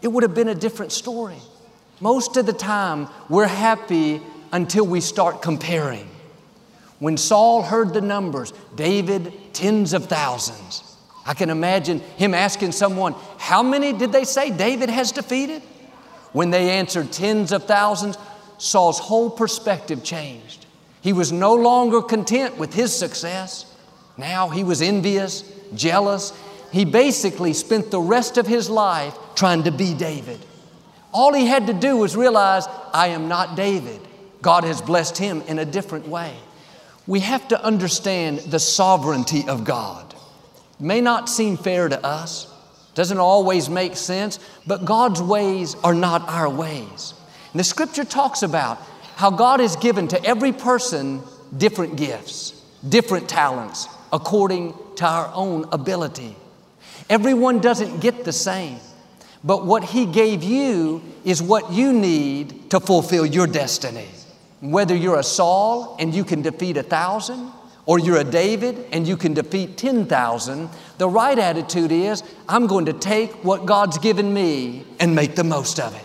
It 0.00 0.08
would 0.08 0.22
have 0.22 0.34
been 0.34 0.48
a 0.48 0.54
different 0.54 0.92
story. 0.92 1.36
Most 2.00 2.38
of 2.38 2.46
the 2.46 2.54
time, 2.54 3.08
we're 3.28 3.46
happy 3.46 4.22
until 4.50 4.86
we 4.86 5.02
start 5.02 5.42
comparing. 5.42 6.08
When 6.98 7.18
Saul 7.18 7.60
heard 7.60 7.92
the 7.92 8.00
numbers, 8.00 8.54
David, 8.76 9.30
tens 9.52 9.92
of 9.92 10.06
thousands, 10.06 10.96
I 11.26 11.34
can 11.34 11.50
imagine 11.50 12.00
him 12.16 12.32
asking 12.32 12.72
someone, 12.72 13.14
How 13.36 13.62
many 13.62 13.92
did 13.92 14.10
they 14.10 14.24
say 14.24 14.50
David 14.50 14.88
has 14.88 15.12
defeated? 15.12 15.60
When 16.32 16.48
they 16.48 16.70
answered 16.70 17.12
tens 17.12 17.52
of 17.52 17.64
thousands, 17.64 18.16
Saul's 18.56 18.98
whole 18.98 19.28
perspective 19.28 20.02
changed. 20.02 20.65
He 21.06 21.12
was 21.12 21.30
no 21.30 21.54
longer 21.54 22.02
content 22.02 22.58
with 22.58 22.74
his 22.74 22.92
success. 22.92 23.72
Now 24.16 24.48
he 24.48 24.64
was 24.64 24.82
envious, 24.82 25.44
jealous. 25.72 26.32
He 26.72 26.84
basically 26.84 27.52
spent 27.52 27.92
the 27.92 28.00
rest 28.00 28.38
of 28.38 28.48
his 28.48 28.68
life 28.68 29.16
trying 29.36 29.62
to 29.62 29.70
be 29.70 29.94
David. 29.94 30.40
All 31.12 31.32
he 31.32 31.46
had 31.46 31.68
to 31.68 31.72
do 31.72 31.96
was 31.96 32.16
realize, 32.16 32.66
I 32.92 33.10
am 33.10 33.28
not 33.28 33.54
David. 33.54 34.00
God 34.42 34.64
has 34.64 34.82
blessed 34.82 35.16
him 35.16 35.42
in 35.42 35.60
a 35.60 35.64
different 35.64 36.08
way. 36.08 36.34
We 37.06 37.20
have 37.20 37.46
to 37.50 37.64
understand 37.64 38.40
the 38.40 38.58
sovereignty 38.58 39.46
of 39.46 39.62
God. 39.62 40.12
It 40.12 40.84
may 40.84 41.00
not 41.00 41.28
seem 41.28 41.56
fair 41.56 41.88
to 41.88 42.04
us, 42.04 42.52
doesn't 42.96 43.18
always 43.18 43.70
make 43.70 43.94
sense, 43.94 44.40
but 44.66 44.84
God's 44.84 45.22
ways 45.22 45.76
are 45.84 45.94
not 45.94 46.28
our 46.28 46.50
ways. 46.50 47.14
And 47.52 47.60
the 47.60 47.64
scripture 47.64 48.04
talks 48.04 48.42
about 48.42 48.82
how 49.16 49.30
God 49.30 49.60
has 49.60 49.76
given 49.76 50.08
to 50.08 50.22
every 50.24 50.52
person 50.52 51.22
different 51.56 51.96
gifts, 51.96 52.62
different 52.86 53.30
talents, 53.30 53.88
according 54.12 54.74
to 54.96 55.06
our 55.06 55.30
own 55.34 55.66
ability. 55.72 56.36
Everyone 57.08 57.60
doesn't 57.60 58.00
get 58.00 58.24
the 58.26 58.32
same. 58.32 58.78
But 59.42 59.64
what 59.64 59.84
He 59.84 60.04
gave 60.04 60.42
you 60.42 61.02
is 61.24 61.42
what 61.42 61.72
you 61.72 61.94
need 61.94 62.70
to 62.70 62.78
fulfill 62.78 63.24
your 63.24 63.46
destiny. 63.46 64.06
Whether 64.60 64.94
you're 64.94 65.18
a 65.18 65.24
Saul 65.24 65.96
and 65.98 66.14
you 66.14 66.22
can 66.22 66.42
defeat 66.42 66.76
a 66.76 66.82
thousand, 66.82 67.52
or 67.86 67.98
you're 67.98 68.18
a 68.18 68.24
David 68.24 68.84
and 68.92 69.08
you 69.08 69.16
can 69.16 69.32
defeat 69.32 69.78
10,000, 69.78 70.68
the 70.98 71.08
right 71.08 71.38
attitude 71.38 71.90
is 71.90 72.22
I'm 72.50 72.66
going 72.66 72.84
to 72.84 72.92
take 72.92 73.32
what 73.42 73.64
God's 73.64 73.96
given 73.96 74.34
me 74.34 74.84
and 75.00 75.14
make 75.14 75.36
the 75.36 75.44
most 75.44 75.80
of 75.80 75.94
it. 75.94 76.04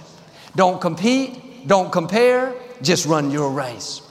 Don't 0.56 0.80
compete, 0.80 1.68
don't 1.68 1.91
compare, 1.91 2.56
just 2.83 3.05
run 3.05 3.31
your 3.31 3.51
race. 3.51 4.01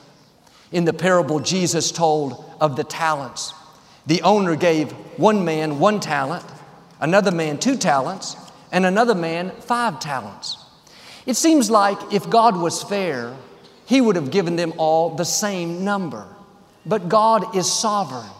In 0.72 0.84
the 0.84 0.92
parable 0.92 1.40
Jesus 1.40 1.90
told 1.90 2.44
of 2.60 2.76
the 2.76 2.84
talents, 2.84 3.52
the 4.06 4.22
owner 4.22 4.56
gave 4.56 4.92
one 5.18 5.44
man 5.44 5.78
one 5.78 6.00
talent, 6.00 6.44
another 7.00 7.30
man 7.30 7.58
two 7.58 7.76
talents, 7.76 8.36
and 8.72 8.86
another 8.86 9.14
man 9.14 9.50
five 9.60 10.00
talents. 10.00 10.56
It 11.26 11.34
seems 11.34 11.70
like 11.70 12.12
if 12.12 12.30
God 12.30 12.56
was 12.56 12.82
fair, 12.82 13.36
He 13.86 14.00
would 14.00 14.16
have 14.16 14.30
given 14.30 14.56
them 14.56 14.72
all 14.78 15.14
the 15.14 15.24
same 15.24 15.84
number. 15.84 16.26
But 16.86 17.08
God 17.08 17.56
is 17.56 17.70
sovereign. 17.70 18.30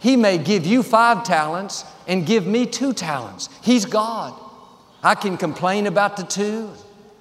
He 0.00 0.16
may 0.16 0.38
give 0.38 0.66
you 0.66 0.82
five 0.82 1.24
talents 1.24 1.84
and 2.06 2.26
give 2.26 2.46
me 2.46 2.66
two 2.66 2.92
talents. 2.92 3.48
He's 3.62 3.84
God. 3.84 4.34
I 5.02 5.14
can 5.14 5.36
complain 5.36 5.86
about 5.86 6.16
the 6.16 6.24
two, 6.24 6.70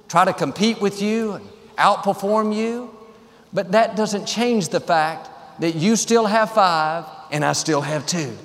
try 0.08 0.26
to 0.26 0.34
compete 0.34 0.82
with 0.82 1.02
you 1.02 1.34
and 1.34 1.48
outperform 1.78 2.56
you, 2.56 2.96
but 3.54 3.72
that 3.72 3.96
doesn't 3.96 4.26
change 4.26 4.70
the 4.70 4.80
fact 4.80 5.30
that 5.60 5.76
you 5.76 5.96
still 5.96 6.26
have 6.26 6.52
five 6.52 7.06
and 7.32 7.44
I 7.44 7.54
still 7.54 7.82
have 7.82 8.06
two. 8.06 8.38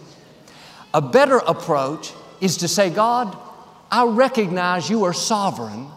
A 0.95 1.01
better 1.01 1.39
approach 1.39 2.13
is 2.41 2.59
to 2.59 2.69
say, 2.69 2.91
God, 2.91 3.37
I 3.91 4.07
recognize 4.07 4.89
you 4.89 5.05
are 5.05 5.13
sovereign, 5.13 5.89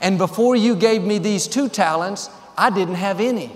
and 0.00 0.18
before 0.18 0.56
you 0.56 0.74
gave 0.76 1.02
me 1.02 1.18
these 1.18 1.46
two 1.46 1.68
talents, 1.68 2.28
I 2.58 2.70
didn't 2.70 2.96
have 2.96 3.20
any. 3.20 3.50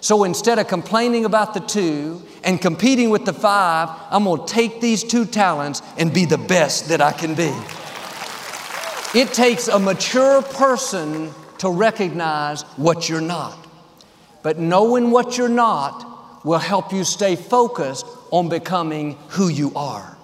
So 0.00 0.24
instead 0.24 0.58
of 0.58 0.68
complaining 0.68 1.24
about 1.24 1.54
the 1.54 1.60
two 1.60 2.22
and 2.44 2.60
competing 2.60 3.10
with 3.10 3.24
the 3.24 3.32
five, 3.32 3.88
I'm 4.10 4.24
to 4.24 4.44
take 4.46 4.80
these 4.80 5.02
two 5.02 5.24
talents 5.24 5.82
and 5.96 6.12
be 6.12 6.24
the 6.24 6.38
best 6.38 6.88
that 6.88 7.00
I 7.00 7.12
can 7.12 7.34
be. 7.34 7.52
It 9.18 9.32
takes 9.32 9.68
a 9.68 9.78
mature 9.78 10.42
person 10.42 11.32
to 11.58 11.70
recognize 11.70 12.62
what 12.76 13.08
you're 13.08 13.20
not. 13.20 13.66
But 14.42 14.58
knowing 14.58 15.10
what 15.10 15.36
you're 15.36 15.48
not 15.48 16.44
will 16.44 16.58
help 16.58 16.92
you 16.92 17.04
stay 17.04 17.36
focused 17.36 18.06
on 18.30 18.48
becoming 18.48 19.16
who 19.30 19.48
you 19.48 19.72
are 19.74 20.16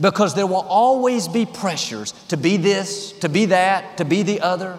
because 0.00 0.34
there 0.34 0.46
will 0.46 0.66
always 0.68 1.26
be 1.28 1.44
pressures 1.44 2.12
to 2.28 2.36
be 2.36 2.56
this, 2.56 3.12
to 3.12 3.28
be 3.28 3.46
that, 3.46 3.96
to 3.98 4.04
be 4.04 4.22
the 4.22 4.40
other. 4.40 4.78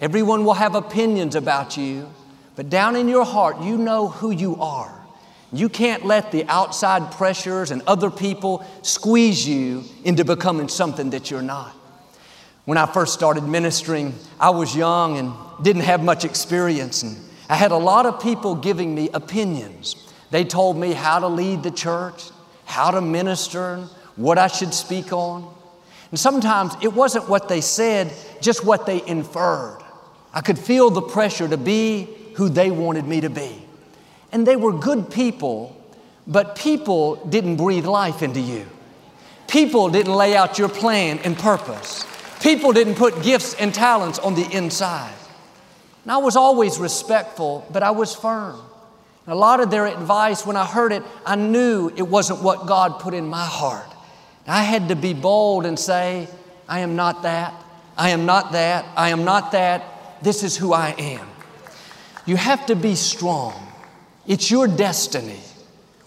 Everyone 0.00 0.44
will 0.44 0.54
have 0.54 0.74
opinions 0.74 1.34
about 1.34 1.76
you, 1.76 2.08
but 2.56 2.68
down 2.68 2.96
in 2.96 3.08
your 3.08 3.24
heart, 3.24 3.62
you 3.62 3.78
know 3.78 4.08
who 4.08 4.30
you 4.30 4.56
are. 4.56 4.92
You 5.52 5.68
can't 5.68 6.04
let 6.04 6.32
the 6.32 6.44
outside 6.46 7.12
pressures 7.12 7.70
and 7.70 7.82
other 7.86 8.10
people 8.10 8.64
squeeze 8.82 9.46
you 9.46 9.84
into 10.04 10.24
becoming 10.24 10.68
something 10.68 11.10
that 11.10 11.30
you're 11.30 11.42
not. 11.42 11.74
When 12.64 12.78
I 12.78 12.86
first 12.86 13.12
started 13.12 13.42
ministering, 13.42 14.14
I 14.38 14.50
was 14.50 14.76
young 14.76 15.18
and 15.18 15.32
didn't 15.62 15.82
have 15.82 16.02
much 16.02 16.24
experience, 16.24 17.02
and 17.02 17.16
I 17.48 17.56
had 17.56 17.72
a 17.72 17.76
lot 17.76 18.06
of 18.06 18.22
people 18.22 18.54
giving 18.54 18.94
me 18.94 19.08
opinions. 19.12 19.96
They 20.30 20.44
told 20.44 20.76
me 20.76 20.92
how 20.92 21.18
to 21.18 21.26
lead 21.26 21.64
the 21.64 21.72
church, 21.72 22.30
how 22.64 22.92
to 22.92 23.00
minister, 23.00 23.78
what 24.14 24.38
I 24.38 24.46
should 24.46 24.72
speak 24.72 25.12
on. 25.12 25.52
And 26.10 26.20
sometimes 26.20 26.74
it 26.80 26.92
wasn't 26.92 27.28
what 27.28 27.48
they 27.48 27.60
said, 27.60 28.12
just 28.40 28.64
what 28.64 28.86
they 28.86 29.04
inferred. 29.06 29.82
I 30.32 30.40
could 30.40 30.58
feel 30.58 30.88
the 30.90 31.02
pressure 31.02 31.48
to 31.48 31.56
be 31.56 32.08
who 32.34 32.48
they 32.48 32.70
wanted 32.70 33.06
me 33.06 33.22
to 33.22 33.30
be. 33.30 33.66
And 34.30 34.46
they 34.46 34.56
were 34.56 34.72
good 34.72 35.10
people, 35.10 35.76
but 36.28 36.54
people 36.54 37.16
didn't 37.26 37.56
breathe 37.56 37.86
life 37.86 38.22
into 38.22 38.40
you. 38.40 38.66
People 39.48 39.90
didn't 39.90 40.14
lay 40.14 40.36
out 40.36 40.58
your 40.58 40.68
plan 40.68 41.18
and 41.24 41.36
purpose. 41.36 42.06
People 42.42 42.72
didn't 42.72 42.96
put 42.96 43.22
gifts 43.22 43.54
and 43.54 43.72
talents 43.72 44.18
on 44.18 44.34
the 44.34 44.44
inside. 44.50 45.14
And 46.02 46.10
I 46.10 46.16
was 46.16 46.34
always 46.34 46.78
respectful, 46.78 47.64
but 47.70 47.84
I 47.84 47.92
was 47.92 48.14
firm. 48.14 48.60
And 49.26 49.32
a 49.32 49.36
lot 49.36 49.60
of 49.60 49.70
their 49.70 49.86
advice, 49.86 50.44
when 50.44 50.56
I 50.56 50.66
heard 50.66 50.90
it, 50.92 51.04
I 51.24 51.36
knew 51.36 51.92
it 51.96 52.02
wasn't 52.02 52.42
what 52.42 52.66
God 52.66 52.98
put 52.98 53.14
in 53.14 53.28
my 53.28 53.44
heart. 53.44 53.86
I 54.48 54.64
had 54.64 54.88
to 54.88 54.96
be 54.96 55.14
bold 55.14 55.64
and 55.66 55.78
say, 55.78 56.26
I 56.68 56.80
am 56.80 56.96
not 56.96 57.22
that. 57.22 57.54
I 57.96 58.10
am 58.10 58.26
not 58.26 58.52
that. 58.52 58.86
I 58.96 59.10
am 59.10 59.24
not 59.24 59.52
that. 59.52 59.84
This 60.24 60.42
is 60.42 60.56
who 60.56 60.72
I 60.72 60.96
am. 60.98 61.28
You 62.26 62.34
have 62.34 62.66
to 62.66 62.74
be 62.74 62.96
strong. 62.96 63.54
It's 64.26 64.50
your 64.50 64.66
destiny. 64.66 65.40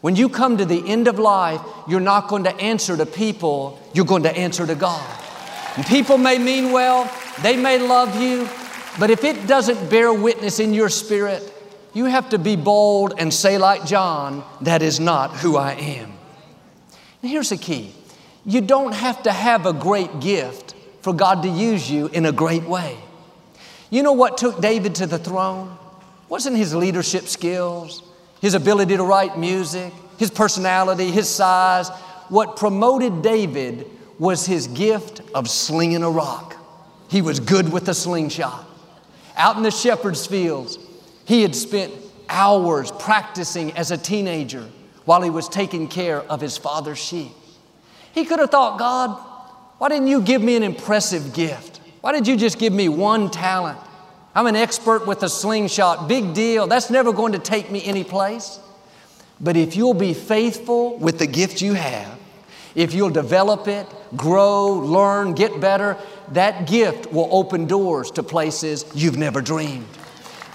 When 0.01 0.17
you 0.17 0.27
come 0.27 0.57
to 0.57 0.65
the 0.65 0.85
end 0.85 1.07
of 1.07 1.17
life, 1.17 1.61
you're 1.87 2.01
not 2.01 2.27
going 2.27 2.43
to 2.43 2.55
answer 2.57 2.97
to 2.97 3.05
people, 3.05 3.79
you're 3.93 4.05
going 4.05 4.23
to 4.23 4.37
answer 4.37 4.67
to 4.67 4.75
God. 4.75 5.24
People 5.83 6.17
may 6.17 6.37
mean 6.37 6.71
well, 6.71 7.11
they 7.41 7.57
may 7.57 7.79
love 7.79 8.21
you, 8.21 8.47
but 8.97 9.09
if 9.09 9.23
it 9.25 9.45
doesn't 9.45 9.89
bear 9.89 10.13
witness 10.13 10.59
in 10.59 10.73
your 10.73 10.89
spirit, 10.89 11.51
you 11.93 12.05
have 12.05 12.29
to 12.29 12.39
be 12.39 12.55
bold 12.55 13.13
and 13.17 13.33
say, 13.33 13.57
like 13.57 13.85
John, 13.85 14.43
that 14.61 14.81
is 14.81 14.99
not 14.99 15.35
who 15.37 15.57
I 15.57 15.73
am. 15.73 16.13
And 17.21 17.31
here's 17.31 17.49
the 17.49 17.57
key 17.57 17.93
you 18.45 18.61
don't 18.61 18.93
have 18.93 19.23
to 19.23 19.31
have 19.31 19.65
a 19.65 19.73
great 19.73 20.19
gift 20.19 20.75
for 21.01 21.13
God 21.13 21.43
to 21.43 21.49
use 21.49 21.89
you 21.89 22.07
in 22.07 22.25
a 22.25 22.31
great 22.31 22.63
way. 22.63 22.97
You 23.89 24.03
know 24.03 24.13
what 24.13 24.37
took 24.37 24.61
David 24.61 24.95
to 24.95 25.07
the 25.07 25.19
throne? 25.19 25.77
Wasn't 26.29 26.55
his 26.55 26.73
leadership 26.73 27.25
skills, 27.25 28.03
his 28.41 28.53
ability 28.53 28.97
to 28.97 29.03
write 29.03 29.37
music, 29.37 29.93
his 30.17 30.31
personality, 30.31 31.11
his 31.11 31.29
size. 31.29 31.89
What 32.29 32.55
promoted 32.55 33.21
David 33.21 33.89
was 34.19 34.45
his 34.45 34.67
gift 34.67 35.21
of 35.33 35.49
slinging 35.49 36.03
a 36.03 36.09
rock. 36.09 36.55
He 37.09 37.21
was 37.21 37.39
good 37.39 37.71
with 37.71 37.87
a 37.89 37.93
slingshot. 37.93 38.65
Out 39.35 39.57
in 39.57 39.63
the 39.63 39.71
shepherd's 39.71 40.25
fields, 40.25 40.77
he 41.25 41.41
had 41.41 41.55
spent 41.55 41.93
hours 42.29 42.91
practicing 42.91 43.71
as 43.73 43.91
a 43.91 43.97
teenager 43.97 44.67
while 45.05 45.21
he 45.21 45.29
was 45.29 45.47
taking 45.47 45.87
care 45.87 46.21
of 46.21 46.41
his 46.41 46.57
father's 46.57 46.97
sheep. 46.97 47.31
He 48.13 48.25
could 48.25 48.39
have 48.39 48.49
thought, 48.49 48.79
God, 48.79 49.19
why 49.77 49.89
didn't 49.89 50.07
you 50.07 50.21
give 50.21 50.41
me 50.41 50.55
an 50.55 50.63
impressive 50.63 51.33
gift? 51.33 51.81
Why 52.01 52.11
did 52.13 52.27
you 52.27 52.37
just 52.37 52.57
give 52.57 52.71
me 52.71 52.87
one 52.87 53.29
talent? 53.29 53.77
I'm 54.33 54.47
an 54.47 54.55
expert 54.55 55.05
with 55.05 55.23
a 55.23 55.29
slingshot. 55.29 56.07
Big 56.07 56.33
deal. 56.33 56.67
That's 56.67 56.89
never 56.89 57.13
going 57.13 57.33
to 57.33 57.39
take 57.39 57.71
me 57.71 57.83
anyplace. 57.83 58.59
But 59.39 59.57
if 59.57 59.75
you'll 59.75 59.93
be 59.93 60.13
faithful 60.13 60.97
with 60.97 61.19
the 61.19 61.27
gift 61.27 61.61
you 61.61 61.73
have, 61.73 62.14
if 62.75 62.93
you'll 62.93 63.09
develop 63.09 63.67
it, 63.67 63.87
grow, 64.15 64.73
learn, 64.73 65.33
get 65.33 65.59
better, 65.59 65.97
that 66.31 66.67
gift 66.67 67.11
will 67.11 67.29
open 67.31 67.65
doors 67.65 68.11
to 68.11 68.23
places 68.23 68.85
you've 68.93 69.17
never 69.17 69.41
dreamed. 69.41 69.87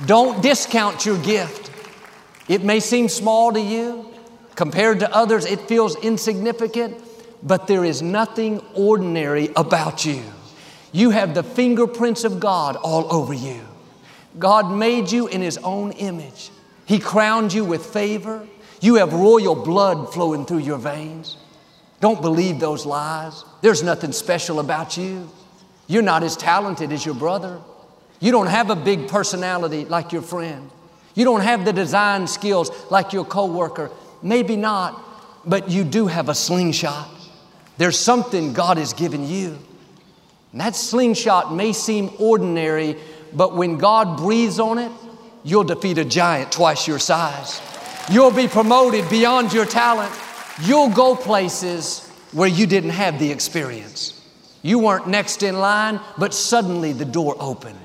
Don't 0.06 0.42
discount 0.42 1.04
your 1.04 1.18
gift. 1.18 1.70
It 2.48 2.62
may 2.62 2.80
seem 2.80 3.08
small 3.08 3.52
to 3.52 3.60
you. 3.60 4.06
Compared 4.54 5.00
to 5.00 5.14
others, 5.14 5.46
it 5.46 5.60
feels 5.62 5.96
insignificant, 5.96 7.02
but 7.42 7.66
there 7.66 7.84
is 7.84 8.02
nothing 8.02 8.60
ordinary 8.74 9.50
about 9.56 10.04
you. 10.04 10.22
You 10.92 11.10
have 11.10 11.34
the 11.34 11.42
fingerprints 11.42 12.24
of 12.24 12.40
God 12.40 12.76
all 12.76 13.10
over 13.12 13.32
you. 13.32 13.60
God 14.38 14.70
made 14.70 15.10
you 15.10 15.28
in 15.28 15.40
His 15.40 15.56
own 15.58 15.92
image. 15.92 16.50
He 16.84 16.98
crowned 16.98 17.52
you 17.52 17.64
with 17.64 17.86
favor. 17.86 18.46
You 18.80 18.96
have 18.96 19.12
royal 19.12 19.54
blood 19.54 20.12
flowing 20.12 20.44
through 20.44 20.58
your 20.58 20.78
veins. 20.78 21.36
Don't 22.00 22.20
believe 22.22 22.58
those 22.58 22.86
lies. 22.86 23.44
There's 23.60 23.82
nothing 23.82 24.12
special 24.12 24.58
about 24.58 24.96
you. 24.96 25.30
You're 25.86 26.02
not 26.02 26.22
as 26.22 26.36
talented 26.36 26.92
as 26.92 27.04
your 27.04 27.14
brother. 27.14 27.60
You 28.20 28.32
don't 28.32 28.46
have 28.46 28.70
a 28.70 28.76
big 28.76 29.08
personality 29.08 29.84
like 29.84 30.12
your 30.12 30.22
friend. 30.22 30.70
You 31.14 31.24
don't 31.24 31.40
have 31.40 31.64
the 31.64 31.72
design 31.72 32.26
skills 32.26 32.70
like 32.90 33.12
your 33.12 33.24
coworker. 33.24 33.90
Maybe 34.22 34.56
not, 34.56 35.02
but 35.46 35.70
you 35.70 35.84
do 35.84 36.06
have 36.06 36.28
a 36.28 36.34
slingshot. 36.34 37.08
There's 37.76 37.98
something 37.98 38.52
God 38.52 38.76
has 38.78 38.92
given 38.92 39.26
you. 39.26 39.58
And 40.52 40.60
that 40.60 40.76
slingshot 40.76 41.54
may 41.54 41.72
seem 41.72 42.10
ordinary, 42.18 42.96
but 43.32 43.56
when 43.56 43.78
God 43.78 44.18
breathes 44.18 44.60
on 44.60 44.78
it, 44.78 44.92
you'll 45.44 45.64
defeat 45.64 45.98
a 45.98 46.04
giant 46.04 46.52
twice 46.52 46.86
your 46.86 46.98
size. 46.98 47.60
You'll 48.10 48.32
be 48.32 48.48
promoted 48.48 49.08
beyond 49.08 49.52
your 49.52 49.64
talent. 49.64 50.12
You'll 50.62 50.90
go 50.90 51.16
places 51.16 52.06
where 52.32 52.48
you 52.48 52.66
didn't 52.66 52.90
have 52.90 53.18
the 53.18 53.30
experience. 53.30 54.16
You 54.62 54.78
weren't 54.78 55.08
next 55.08 55.42
in 55.42 55.58
line, 55.58 56.00
but 56.18 56.34
suddenly 56.34 56.92
the 56.92 57.04
door 57.04 57.34
opened. 57.40 57.78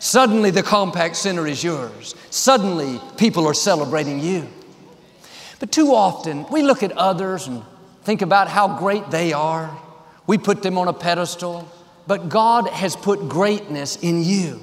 Suddenly 0.00 0.50
the 0.50 0.62
Compaq 0.62 1.14
Center 1.14 1.46
is 1.46 1.62
yours. 1.62 2.14
Suddenly 2.30 3.00
people 3.16 3.46
are 3.46 3.54
celebrating 3.54 4.20
you. 4.20 4.48
But 5.60 5.72
too 5.72 5.94
often 5.94 6.46
we 6.50 6.62
look 6.62 6.82
at 6.82 6.92
others 6.92 7.46
and 7.46 7.62
think 8.02 8.22
about 8.22 8.48
how 8.48 8.78
great 8.78 9.10
they 9.10 9.32
are. 9.32 9.76
We 10.26 10.36
put 10.36 10.62
them 10.62 10.78
on 10.78 10.88
a 10.88 10.92
pedestal, 10.92 11.68
but 12.06 12.28
God 12.28 12.68
has 12.68 12.96
put 12.96 13.28
greatness 13.28 13.96
in 13.96 14.22
you. 14.22 14.60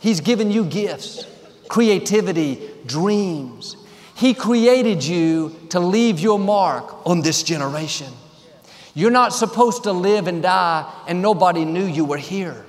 He's 0.00 0.20
given 0.20 0.50
you 0.50 0.64
gifts, 0.64 1.26
creativity, 1.68 2.70
dreams. 2.86 3.76
He 4.16 4.32
created 4.32 5.04
you 5.04 5.54
to 5.70 5.78
leave 5.78 6.20
your 6.20 6.38
mark 6.38 7.06
on 7.06 7.20
this 7.20 7.42
generation. 7.42 8.10
You're 8.94 9.10
not 9.10 9.34
supposed 9.34 9.82
to 9.82 9.92
live 9.92 10.26
and 10.26 10.42
die 10.42 10.90
and 11.06 11.20
nobody 11.20 11.66
knew 11.66 11.84
you 11.84 12.06
were 12.06 12.16
here. 12.16 12.64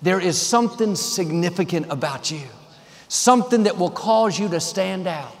There 0.00 0.18
is 0.18 0.40
something 0.40 0.96
significant 0.96 1.92
about 1.92 2.30
you, 2.30 2.46
something 3.08 3.64
that 3.64 3.76
will 3.76 3.90
cause 3.90 4.38
you 4.38 4.48
to 4.48 4.60
stand 4.60 5.06
out. 5.06 5.36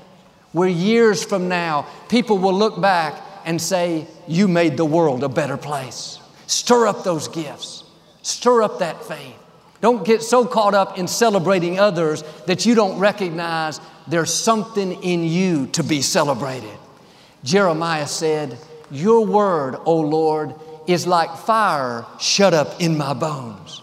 Where 0.52 0.68
years 0.68 1.24
from 1.24 1.48
now, 1.48 1.86
people 2.10 2.36
will 2.36 2.52
look 2.52 2.78
back 2.78 3.14
and 3.46 3.62
say, 3.62 4.06
You 4.28 4.46
made 4.46 4.76
the 4.76 4.84
world 4.84 5.24
a 5.24 5.28
better 5.30 5.56
place. 5.56 6.18
Stir 6.48 6.86
up 6.86 7.02
those 7.02 7.28
gifts, 7.28 7.84
stir 8.20 8.62
up 8.62 8.80
that 8.80 9.02
faith. 9.04 9.36
Don't 9.80 10.04
get 10.04 10.22
so 10.22 10.44
caught 10.44 10.74
up 10.74 10.98
in 10.98 11.08
celebrating 11.08 11.78
others 11.78 12.22
that 12.46 12.66
you 12.66 12.74
don't 12.74 12.98
recognize 12.98 13.80
there's 14.10 14.32
something 14.32 15.02
in 15.02 15.24
you 15.24 15.68
to 15.68 15.84
be 15.84 16.02
celebrated. 16.02 16.76
Jeremiah 17.44 18.06
said, 18.06 18.58
Your 18.90 19.24
word, 19.24 19.76
O 19.84 20.00
Lord, 20.00 20.54
is 20.86 21.06
like 21.06 21.30
fire 21.38 22.04
shut 22.18 22.52
up 22.52 22.80
in 22.80 22.98
my 22.98 23.14
bones. 23.14 23.82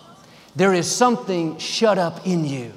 There 0.56 0.74
is 0.74 0.90
something 0.94 1.58
shut 1.60 1.98
up 1.98 2.28
in 2.28 2.44
you, 2.44 2.74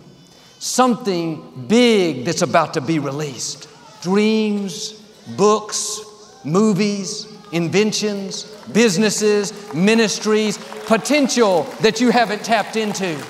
something 0.58 1.66
big 1.66 2.24
that's 2.24 2.42
about 2.42 2.74
to 2.74 2.80
be 2.80 2.98
released. 2.98 3.68
Dreams, 4.02 4.92
books, 5.36 6.00
movies, 6.44 7.26
inventions, 7.52 8.44
businesses, 8.72 9.52
ministries, 9.74 10.58
potential 10.86 11.64
that 11.80 12.00
you 12.00 12.10
haven't 12.10 12.44
tapped 12.44 12.76
into, 12.76 13.20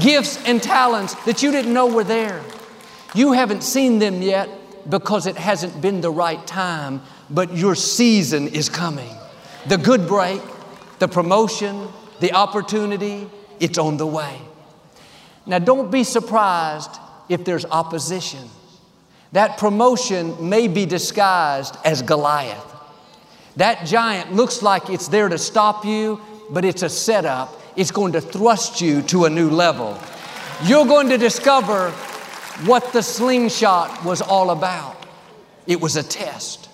gifts 0.00 0.42
and 0.44 0.62
talents 0.62 1.14
that 1.24 1.42
you 1.42 1.52
didn't 1.52 1.72
know 1.72 1.86
were 1.86 2.04
there. 2.04 2.42
You 3.14 3.32
haven't 3.32 3.62
seen 3.62 4.00
them 4.00 4.22
yet 4.22 4.48
because 4.90 5.26
it 5.26 5.36
hasn't 5.36 5.80
been 5.80 6.00
the 6.00 6.10
right 6.10 6.44
time, 6.46 7.00
but 7.30 7.56
your 7.56 7.74
season 7.74 8.48
is 8.48 8.68
coming. 8.68 9.14
The 9.66 9.78
good 9.78 10.06
break, 10.06 10.42
the 10.98 11.08
promotion, 11.08 11.88
the 12.20 12.32
opportunity, 12.32 13.28
it's 13.60 13.78
on 13.78 13.96
the 13.96 14.06
way. 14.06 14.40
Now, 15.46 15.58
don't 15.58 15.90
be 15.90 16.04
surprised 16.04 16.90
if 17.28 17.44
there's 17.44 17.64
opposition. 17.64 18.48
That 19.32 19.58
promotion 19.58 20.48
may 20.48 20.68
be 20.68 20.86
disguised 20.86 21.76
as 21.84 22.02
Goliath. 22.02 22.72
That 23.56 23.86
giant 23.86 24.32
looks 24.34 24.62
like 24.62 24.90
it's 24.90 25.08
there 25.08 25.28
to 25.28 25.38
stop 25.38 25.84
you, 25.84 26.20
but 26.50 26.64
it's 26.64 26.82
a 26.82 26.88
setup. 26.88 27.60
It's 27.76 27.90
going 27.90 28.12
to 28.12 28.20
thrust 28.20 28.80
you 28.80 29.02
to 29.02 29.24
a 29.24 29.30
new 29.30 29.50
level. 29.50 29.98
You're 30.64 30.86
going 30.86 31.08
to 31.08 31.18
discover 31.18 31.92
what 32.66 32.92
the 32.92 33.02
slingshot 33.02 34.04
was 34.04 34.22
all 34.22 34.50
about. 34.50 35.06
It 35.66 35.80
was 35.80 35.96
a 35.96 36.02
test. 36.02 36.68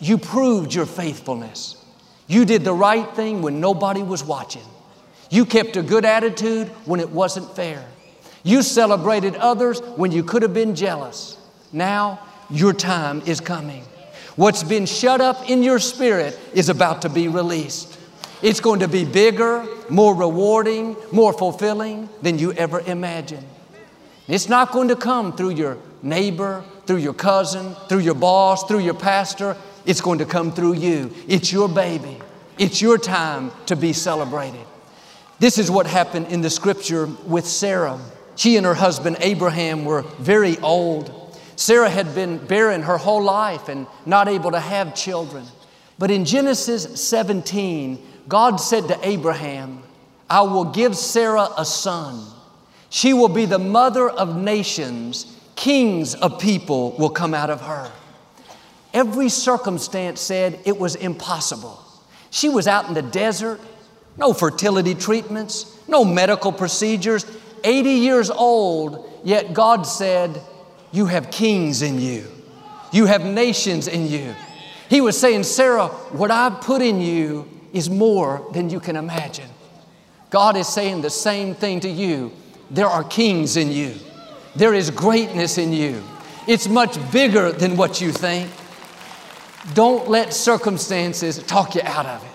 You 0.00 0.18
proved 0.18 0.74
your 0.74 0.86
faithfulness. 0.86 1.82
You 2.26 2.44
did 2.44 2.64
the 2.64 2.74
right 2.74 3.08
thing 3.14 3.42
when 3.42 3.60
nobody 3.60 4.02
was 4.02 4.22
watching. 4.24 4.62
You 5.30 5.46
kept 5.46 5.76
a 5.76 5.82
good 5.82 6.04
attitude 6.04 6.68
when 6.84 7.00
it 7.00 7.10
wasn't 7.10 7.54
fair. 7.56 7.84
You 8.42 8.62
celebrated 8.62 9.36
others 9.36 9.80
when 9.80 10.12
you 10.12 10.22
could 10.22 10.42
have 10.42 10.54
been 10.54 10.74
jealous. 10.74 11.38
Now 11.72 12.20
your 12.50 12.72
time 12.72 13.22
is 13.26 13.40
coming. 13.40 13.84
What's 14.36 14.62
been 14.62 14.86
shut 14.86 15.20
up 15.20 15.48
in 15.48 15.62
your 15.62 15.78
spirit 15.78 16.38
is 16.52 16.68
about 16.68 17.02
to 17.02 17.08
be 17.08 17.28
released. 17.28 17.98
It's 18.42 18.60
going 18.60 18.80
to 18.80 18.88
be 18.88 19.04
bigger, 19.04 19.66
more 19.88 20.14
rewarding, 20.14 20.96
more 21.12 21.32
fulfilling 21.32 22.08
than 22.20 22.38
you 22.38 22.52
ever 22.52 22.80
imagined. 22.80 23.46
It's 24.26 24.48
not 24.48 24.72
going 24.72 24.88
to 24.88 24.96
come 24.96 25.36
through 25.36 25.50
your 25.50 25.78
neighbor, 26.02 26.64
through 26.86 26.98
your 26.98 27.14
cousin, 27.14 27.74
through 27.88 27.98
your 27.98 28.14
boss, 28.14 28.64
through 28.64 28.80
your 28.80 28.94
pastor. 28.94 29.56
It's 29.84 30.00
going 30.00 30.18
to 30.18 30.24
come 30.24 30.52
through 30.52 30.74
you. 30.74 31.12
It's 31.28 31.52
your 31.52 31.68
baby. 31.68 32.18
It's 32.58 32.80
your 32.80 32.96
time 32.98 33.52
to 33.66 33.76
be 33.76 33.92
celebrated. 33.92 34.64
This 35.40 35.58
is 35.58 35.70
what 35.70 35.86
happened 35.86 36.28
in 36.28 36.40
the 36.40 36.50
scripture 36.50 37.06
with 37.26 37.46
Sarah. 37.46 38.00
She 38.36 38.56
and 38.56 38.64
her 38.64 38.74
husband 38.74 39.16
Abraham 39.20 39.84
were 39.84 40.02
very 40.18 40.58
old. 40.58 41.38
Sarah 41.56 41.90
had 41.90 42.14
been 42.14 42.38
barren 42.38 42.82
her 42.82 42.96
whole 42.96 43.22
life 43.22 43.68
and 43.68 43.86
not 44.06 44.28
able 44.28 44.52
to 44.52 44.60
have 44.60 44.94
children. 44.94 45.44
But 45.98 46.10
in 46.10 46.24
Genesis 46.24 47.00
17, 47.00 48.02
God 48.26 48.56
said 48.56 48.88
to 48.88 48.98
Abraham, 49.06 49.82
I 50.30 50.42
will 50.42 50.64
give 50.64 50.96
Sarah 50.96 51.48
a 51.56 51.64
son. 51.64 52.24
She 52.94 53.12
will 53.12 53.28
be 53.28 53.44
the 53.44 53.58
mother 53.58 54.08
of 54.08 54.36
nations. 54.36 55.26
Kings 55.56 56.14
of 56.14 56.38
people 56.38 56.92
will 56.92 57.10
come 57.10 57.34
out 57.34 57.50
of 57.50 57.60
her. 57.62 57.90
Every 58.92 59.28
circumstance 59.28 60.20
said 60.20 60.60
it 60.64 60.78
was 60.78 60.94
impossible. 60.94 61.84
She 62.30 62.48
was 62.48 62.68
out 62.68 62.86
in 62.86 62.94
the 62.94 63.02
desert, 63.02 63.60
no 64.16 64.32
fertility 64.32 64.94
treatments, 64.94 65.76
no 65.88 66.04
medical 66.04 66.52
procedures, 66.52 67.26
80 67.64 67.90
years 67.90 68.30
old, 68.30 69.10
yet 69.24 69.52
God 69.54 69.88
said, 69.88 70.40
you 70.92 71.06
have 71.06 71.32
kings 71.32 71.82
in 71.82 72.00
you. 72.00 72.28
You 72.92 73.06
have 73.06 73.24
nations 73.24 73.88
in 73.88 74.06
you. 74.06 74.36
He 74.88 75.00
was 75.00 75.18
saying, 75.18 75.42
Sarah, 75.42 75.88
what 76.12 76.30
I've 76.30 76.60
put 76.60 76.80
in 76.80 77.00
you 77.00 77.50
is 77.72 77.90
more 77.90 78.48
than 78.52 78.70
you 78.70 78.78
can 78.78 78.94
imagine. 78.94 79.50
God 80.30 80.56
is 80.56 80.68
saying 80.68 81.00
the 81.00 81.10
same 81.10 81.56
thing 81.56 81.80
to 81.80 81.88
you. 81.88 82.30
There 82.74 82.88
are 82.88 83.04
kings 83.04 83.56
in 83.56 83.70
you, 83.70 83.94
there 84.56 84.74
is 84.74 84.90
greatness 84.90 85.58
in 85.58 85.72
you. 85.72 86.02
It's 86.48 86.68
much 86.68 86.98
bigger 87.12 87.52
than 87.52 87.76
what 87.76 88.00
you 88.00 88.10
think. 88.10 88.50
Don't 89.72 90.10
let 90.10 90.34
circumstances 90.34 91.42
talk 91.44 91.76
you 91.76 91.80
out 91.84 92.04
of 92.04 92.22
it. 92.22 92.30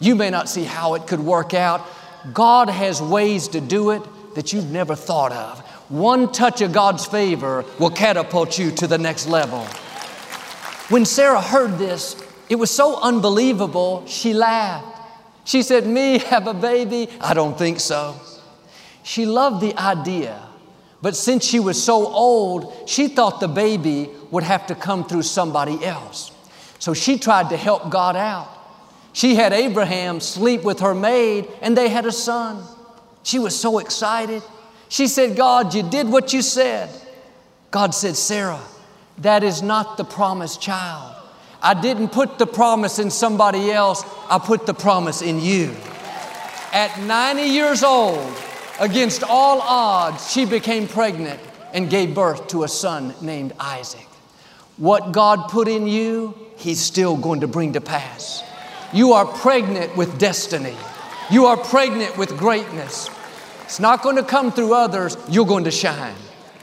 You 0.00 0.16
may 0.16 0.30
not 0.30 0.48
see 0.48 0.64
how 0.64 0.94
it 0.94 1.06
could 1.06 1.20
work 1.20 1.52
out. 1.52 1.86
God 2.32 2.70
has 2.70 3.02
ways 3.02 3.46
to 3.48 3.60
do 3.60 3.90
it 3.90 4.02
that 4.34 4.52
you've 4.54 4.70
never 4.70 4.96
thought 4.96 5.32
of. 5.32 5.60
One 5.90 6.32
touch 6.32 6.62
of 6.62 6.72
God's 6.72 7.04
favor 7.04 7.64
will 7.78 7.90
catapult 7.90 8.58
you 8.58 8.70
to 8.72 8.86
the 8.86 8.98
next 8.98 9.26
level. 9.26 9.64
When 10.88 11.04
Sarah 11.04 11.42
heard 11.42 11.76
this, 11.76 12.16
it 12.48 12.56
was 12.56 12.70
so 12.70 12.98
unbelievable, 13.00 14.04
she 14.06 14.32
laughed. 14.32 14.96
She 15.44 15.62
said, 15.62 15.86
Me 15.86 16.18
have 16.18 16.46
a 16.46 16.54
baby? 16.54 17.10
I 17.20 17.34
don't 17.34 17.56
think 17.56 17.80
so. 17.80 18.16
She 19.08 19.24
loved 19.24 19.62
the 19.62 19.74
idea, 19.78 20.38
but 21.00 21.16
since 21.16 21.42
she 21.42 21.60
was 21.60 21.82
so 21.82 22.06
old, 22.08 22.86
she 22.86 23.08
thought 23.08 23.40
the 23.40 23.48
baby 23.48 24.10
would 24.30 24.42
have 24.42 24.66
to 24.66 24.74
come 24.74 25.02
through 25.02 25.22
somebody 25.22 25.82
else. 25.82 26.30
So 26.78 26.92
she 26.92 27.18
tried 27.18 27.48
to 27.48 27.56
help 27.56 27.88
God 27.88 28.16
out. 28.16 28.50
She 29.14 29.34
had 29.34 29.54
Abraham 29.54 30.20
sleep 30.20 30.62
with 30.62 30.80
her 30.80 30.94
maid, 30.94 31.48
and 31.62 31.74
they 31.74 31.88
had 31.88 32.04
a 32.04 32.12
son. 32.12 32.62
She 33.22 33.38
was 33.38 33.58
so 33.58 33.78
excited. 33.78 34.42
She 34.90 35.06
said, 35.06 35.38
God, 35.38 35.72
you 35.72 35.88
did 35.88 36.06
what 36.06 36.34
you 36.34 36.42
said. 36.42 36.90
God 37.70 37.94
said, 37.94 38.14
Sarah, 38.14 38.60
that 39.22 39.42
is 39.42 39.62
not 39.62 39.96
the 39.96 40.04
promised 40.04 40.60
child. 40.60 41.16
I 41.62 41.72
didn't 41.72 42.10
put 42.10 42.38
the 42.38 42.46
promise 42.46 42.98
in 42.98 43.10
somebody 43.10 43.72
else, 43.72 44.04
I 44.28 44.38
put 44.38 44.66
the 44.66 44.74
promise 44.74 45.22
in 45.22 45.40
you. 45.40 45.74
At 46.74 47.00
90 47.00 47.44
years 47.44 47.82
old, 47.82 48.36
against 48.80 49.22
all 49.22 49.60
odds, 49.60 50.30
she 50.30 50.44
became 50.44 50.88
pregnant 50.88 51.40
and 51.72 51.90
gave 51.90 52.14
birth 52.14 52.48
to 52.48 52.64
a 52.64 52.68
son 52.68 53.14
named 53.20 53.52
Isaac. 53.58 54.06
What 54.76 55.12
God 55.12 55.48
put 55.48 55.68
in 55.68 55.86
you, 55.86 56.34
He's 56.56 56.80
still 56.80 57.16
going 57.16 57.40
to 57.40 57.48
bring 57.48 57.74
to 57.74 57.80
pass. 57.80 58.42
You 58.92 59.12
are 59.12 59.26
pregnant 59.26 59.96
with 59.96 60.18
destiny. 60.18 60.76
You 61.30 61.46
are 61.46 61.56
pregnant 61.56 62.16
with 62.16 62.36
greatness. 62.38 63.10
It's 63.64 63.80
not 63.80 64.02
going 64.02 64.16
to 64.16 64.22
come 64.22 64.50
through 64.50 64.72
others, 64.74 65.16
you're 65.28 65.46
going 65.46 65.64
to 65.64 65.70
shine. 65.70 66.14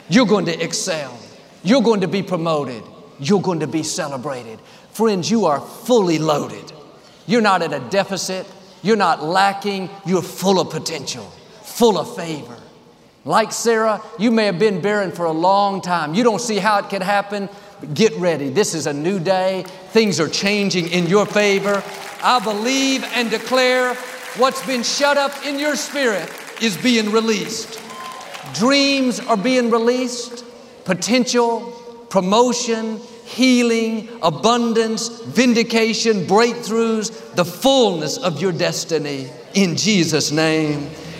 You're 0.09 0.25
going 0.25 0.45
to 0.45 0.63
excel. 0.63 1.17
You're 1.63 1.81
going 1.81 2.01
to 2.01 2.07
be 2.07 2.23
promoted. 2.23 2.83
You're 3.19 3.41
going 3.41 3.59
to 3.59 3.67
be 3.67 3.83
celebrated. 3.83 4.59
Friends, 4.91 5.29
you 5.29 5.45
are 5.45 5.59
fully 5.59 6.19
loaded. 6.19 6.71
You're 7.27 7.41
not 7.41 7.61
at 7.61 7.73
a 7.73 7.79
deficit. 7.89 8.45
You're 8.81 8.97
not 8.97 9.23
lacking. 9.23 9.89
You're 10.05 10.21
full 10.21 10.59
of 10.59 10.69
potential, 10.69 11.31
full 11.75 11.97
of 11.97 12.15
favor. 12.15 12.57
Like 13.25 13.51
Sarah, 13.51 14.01
you 14.17 14.31
may 14.31 14.45
have 14.45 14.57
been 14.57 14.81
barren 14.81 15.11
for 15.11 15.25
a 15.25 15.31
long 15.31 15.81
time. 15.81 16.13
You 16.13 16.23
don't 16.23 16.39
see 16.39 16.57
how 16.57 16.79
it 16.79 16.89
could 16.89 17.03
happen. 17.03 17.49
Get 17.93 18.15
ready. 18.15 18.49
This 18.49 18.73
is 18.73 18.87
a 18.87 18.93
new 18.93 19.19
day. 19.19 19.65
Things 19.89 20.21
are 20.21 20.29
changing 20.29 20.87
in 20.87 21.07
your 21.07 21.25
favor. 21.25 21.83
I 22.23 22.39
believe 22.39 23.03
and 23.13 23.29
declare 23.29 23.93
what's 24.37 24.65
been 24.65 24.83
shut 24.83 25.17
up 25.17 25.33
in 25.45 25.59
your 25.59 25.75
spirit 25.75 26.31
is 26.61 26.77
being 26.77 27.11
released. 27.11 27.81
Dreams 28.53 29.19
are 29.19 29.35
being 29.35 29.69
released, 29.69 30.45
potential, 30.85 31.71
promotion, 32.09 33.01
healing, 33.25 34.07
abundance, 34.21 35.09
vindication, 35.23 36.25
breakthroughs, 36.25 37.35
the 37.35 37.43
fullness 37.43 38.17
of 38.17 38.41
your 38.41 38.53
destiny 38.53 39.29
in 39.55 39.75
Jesus' 39.75 40.31
name. 40.31 40.89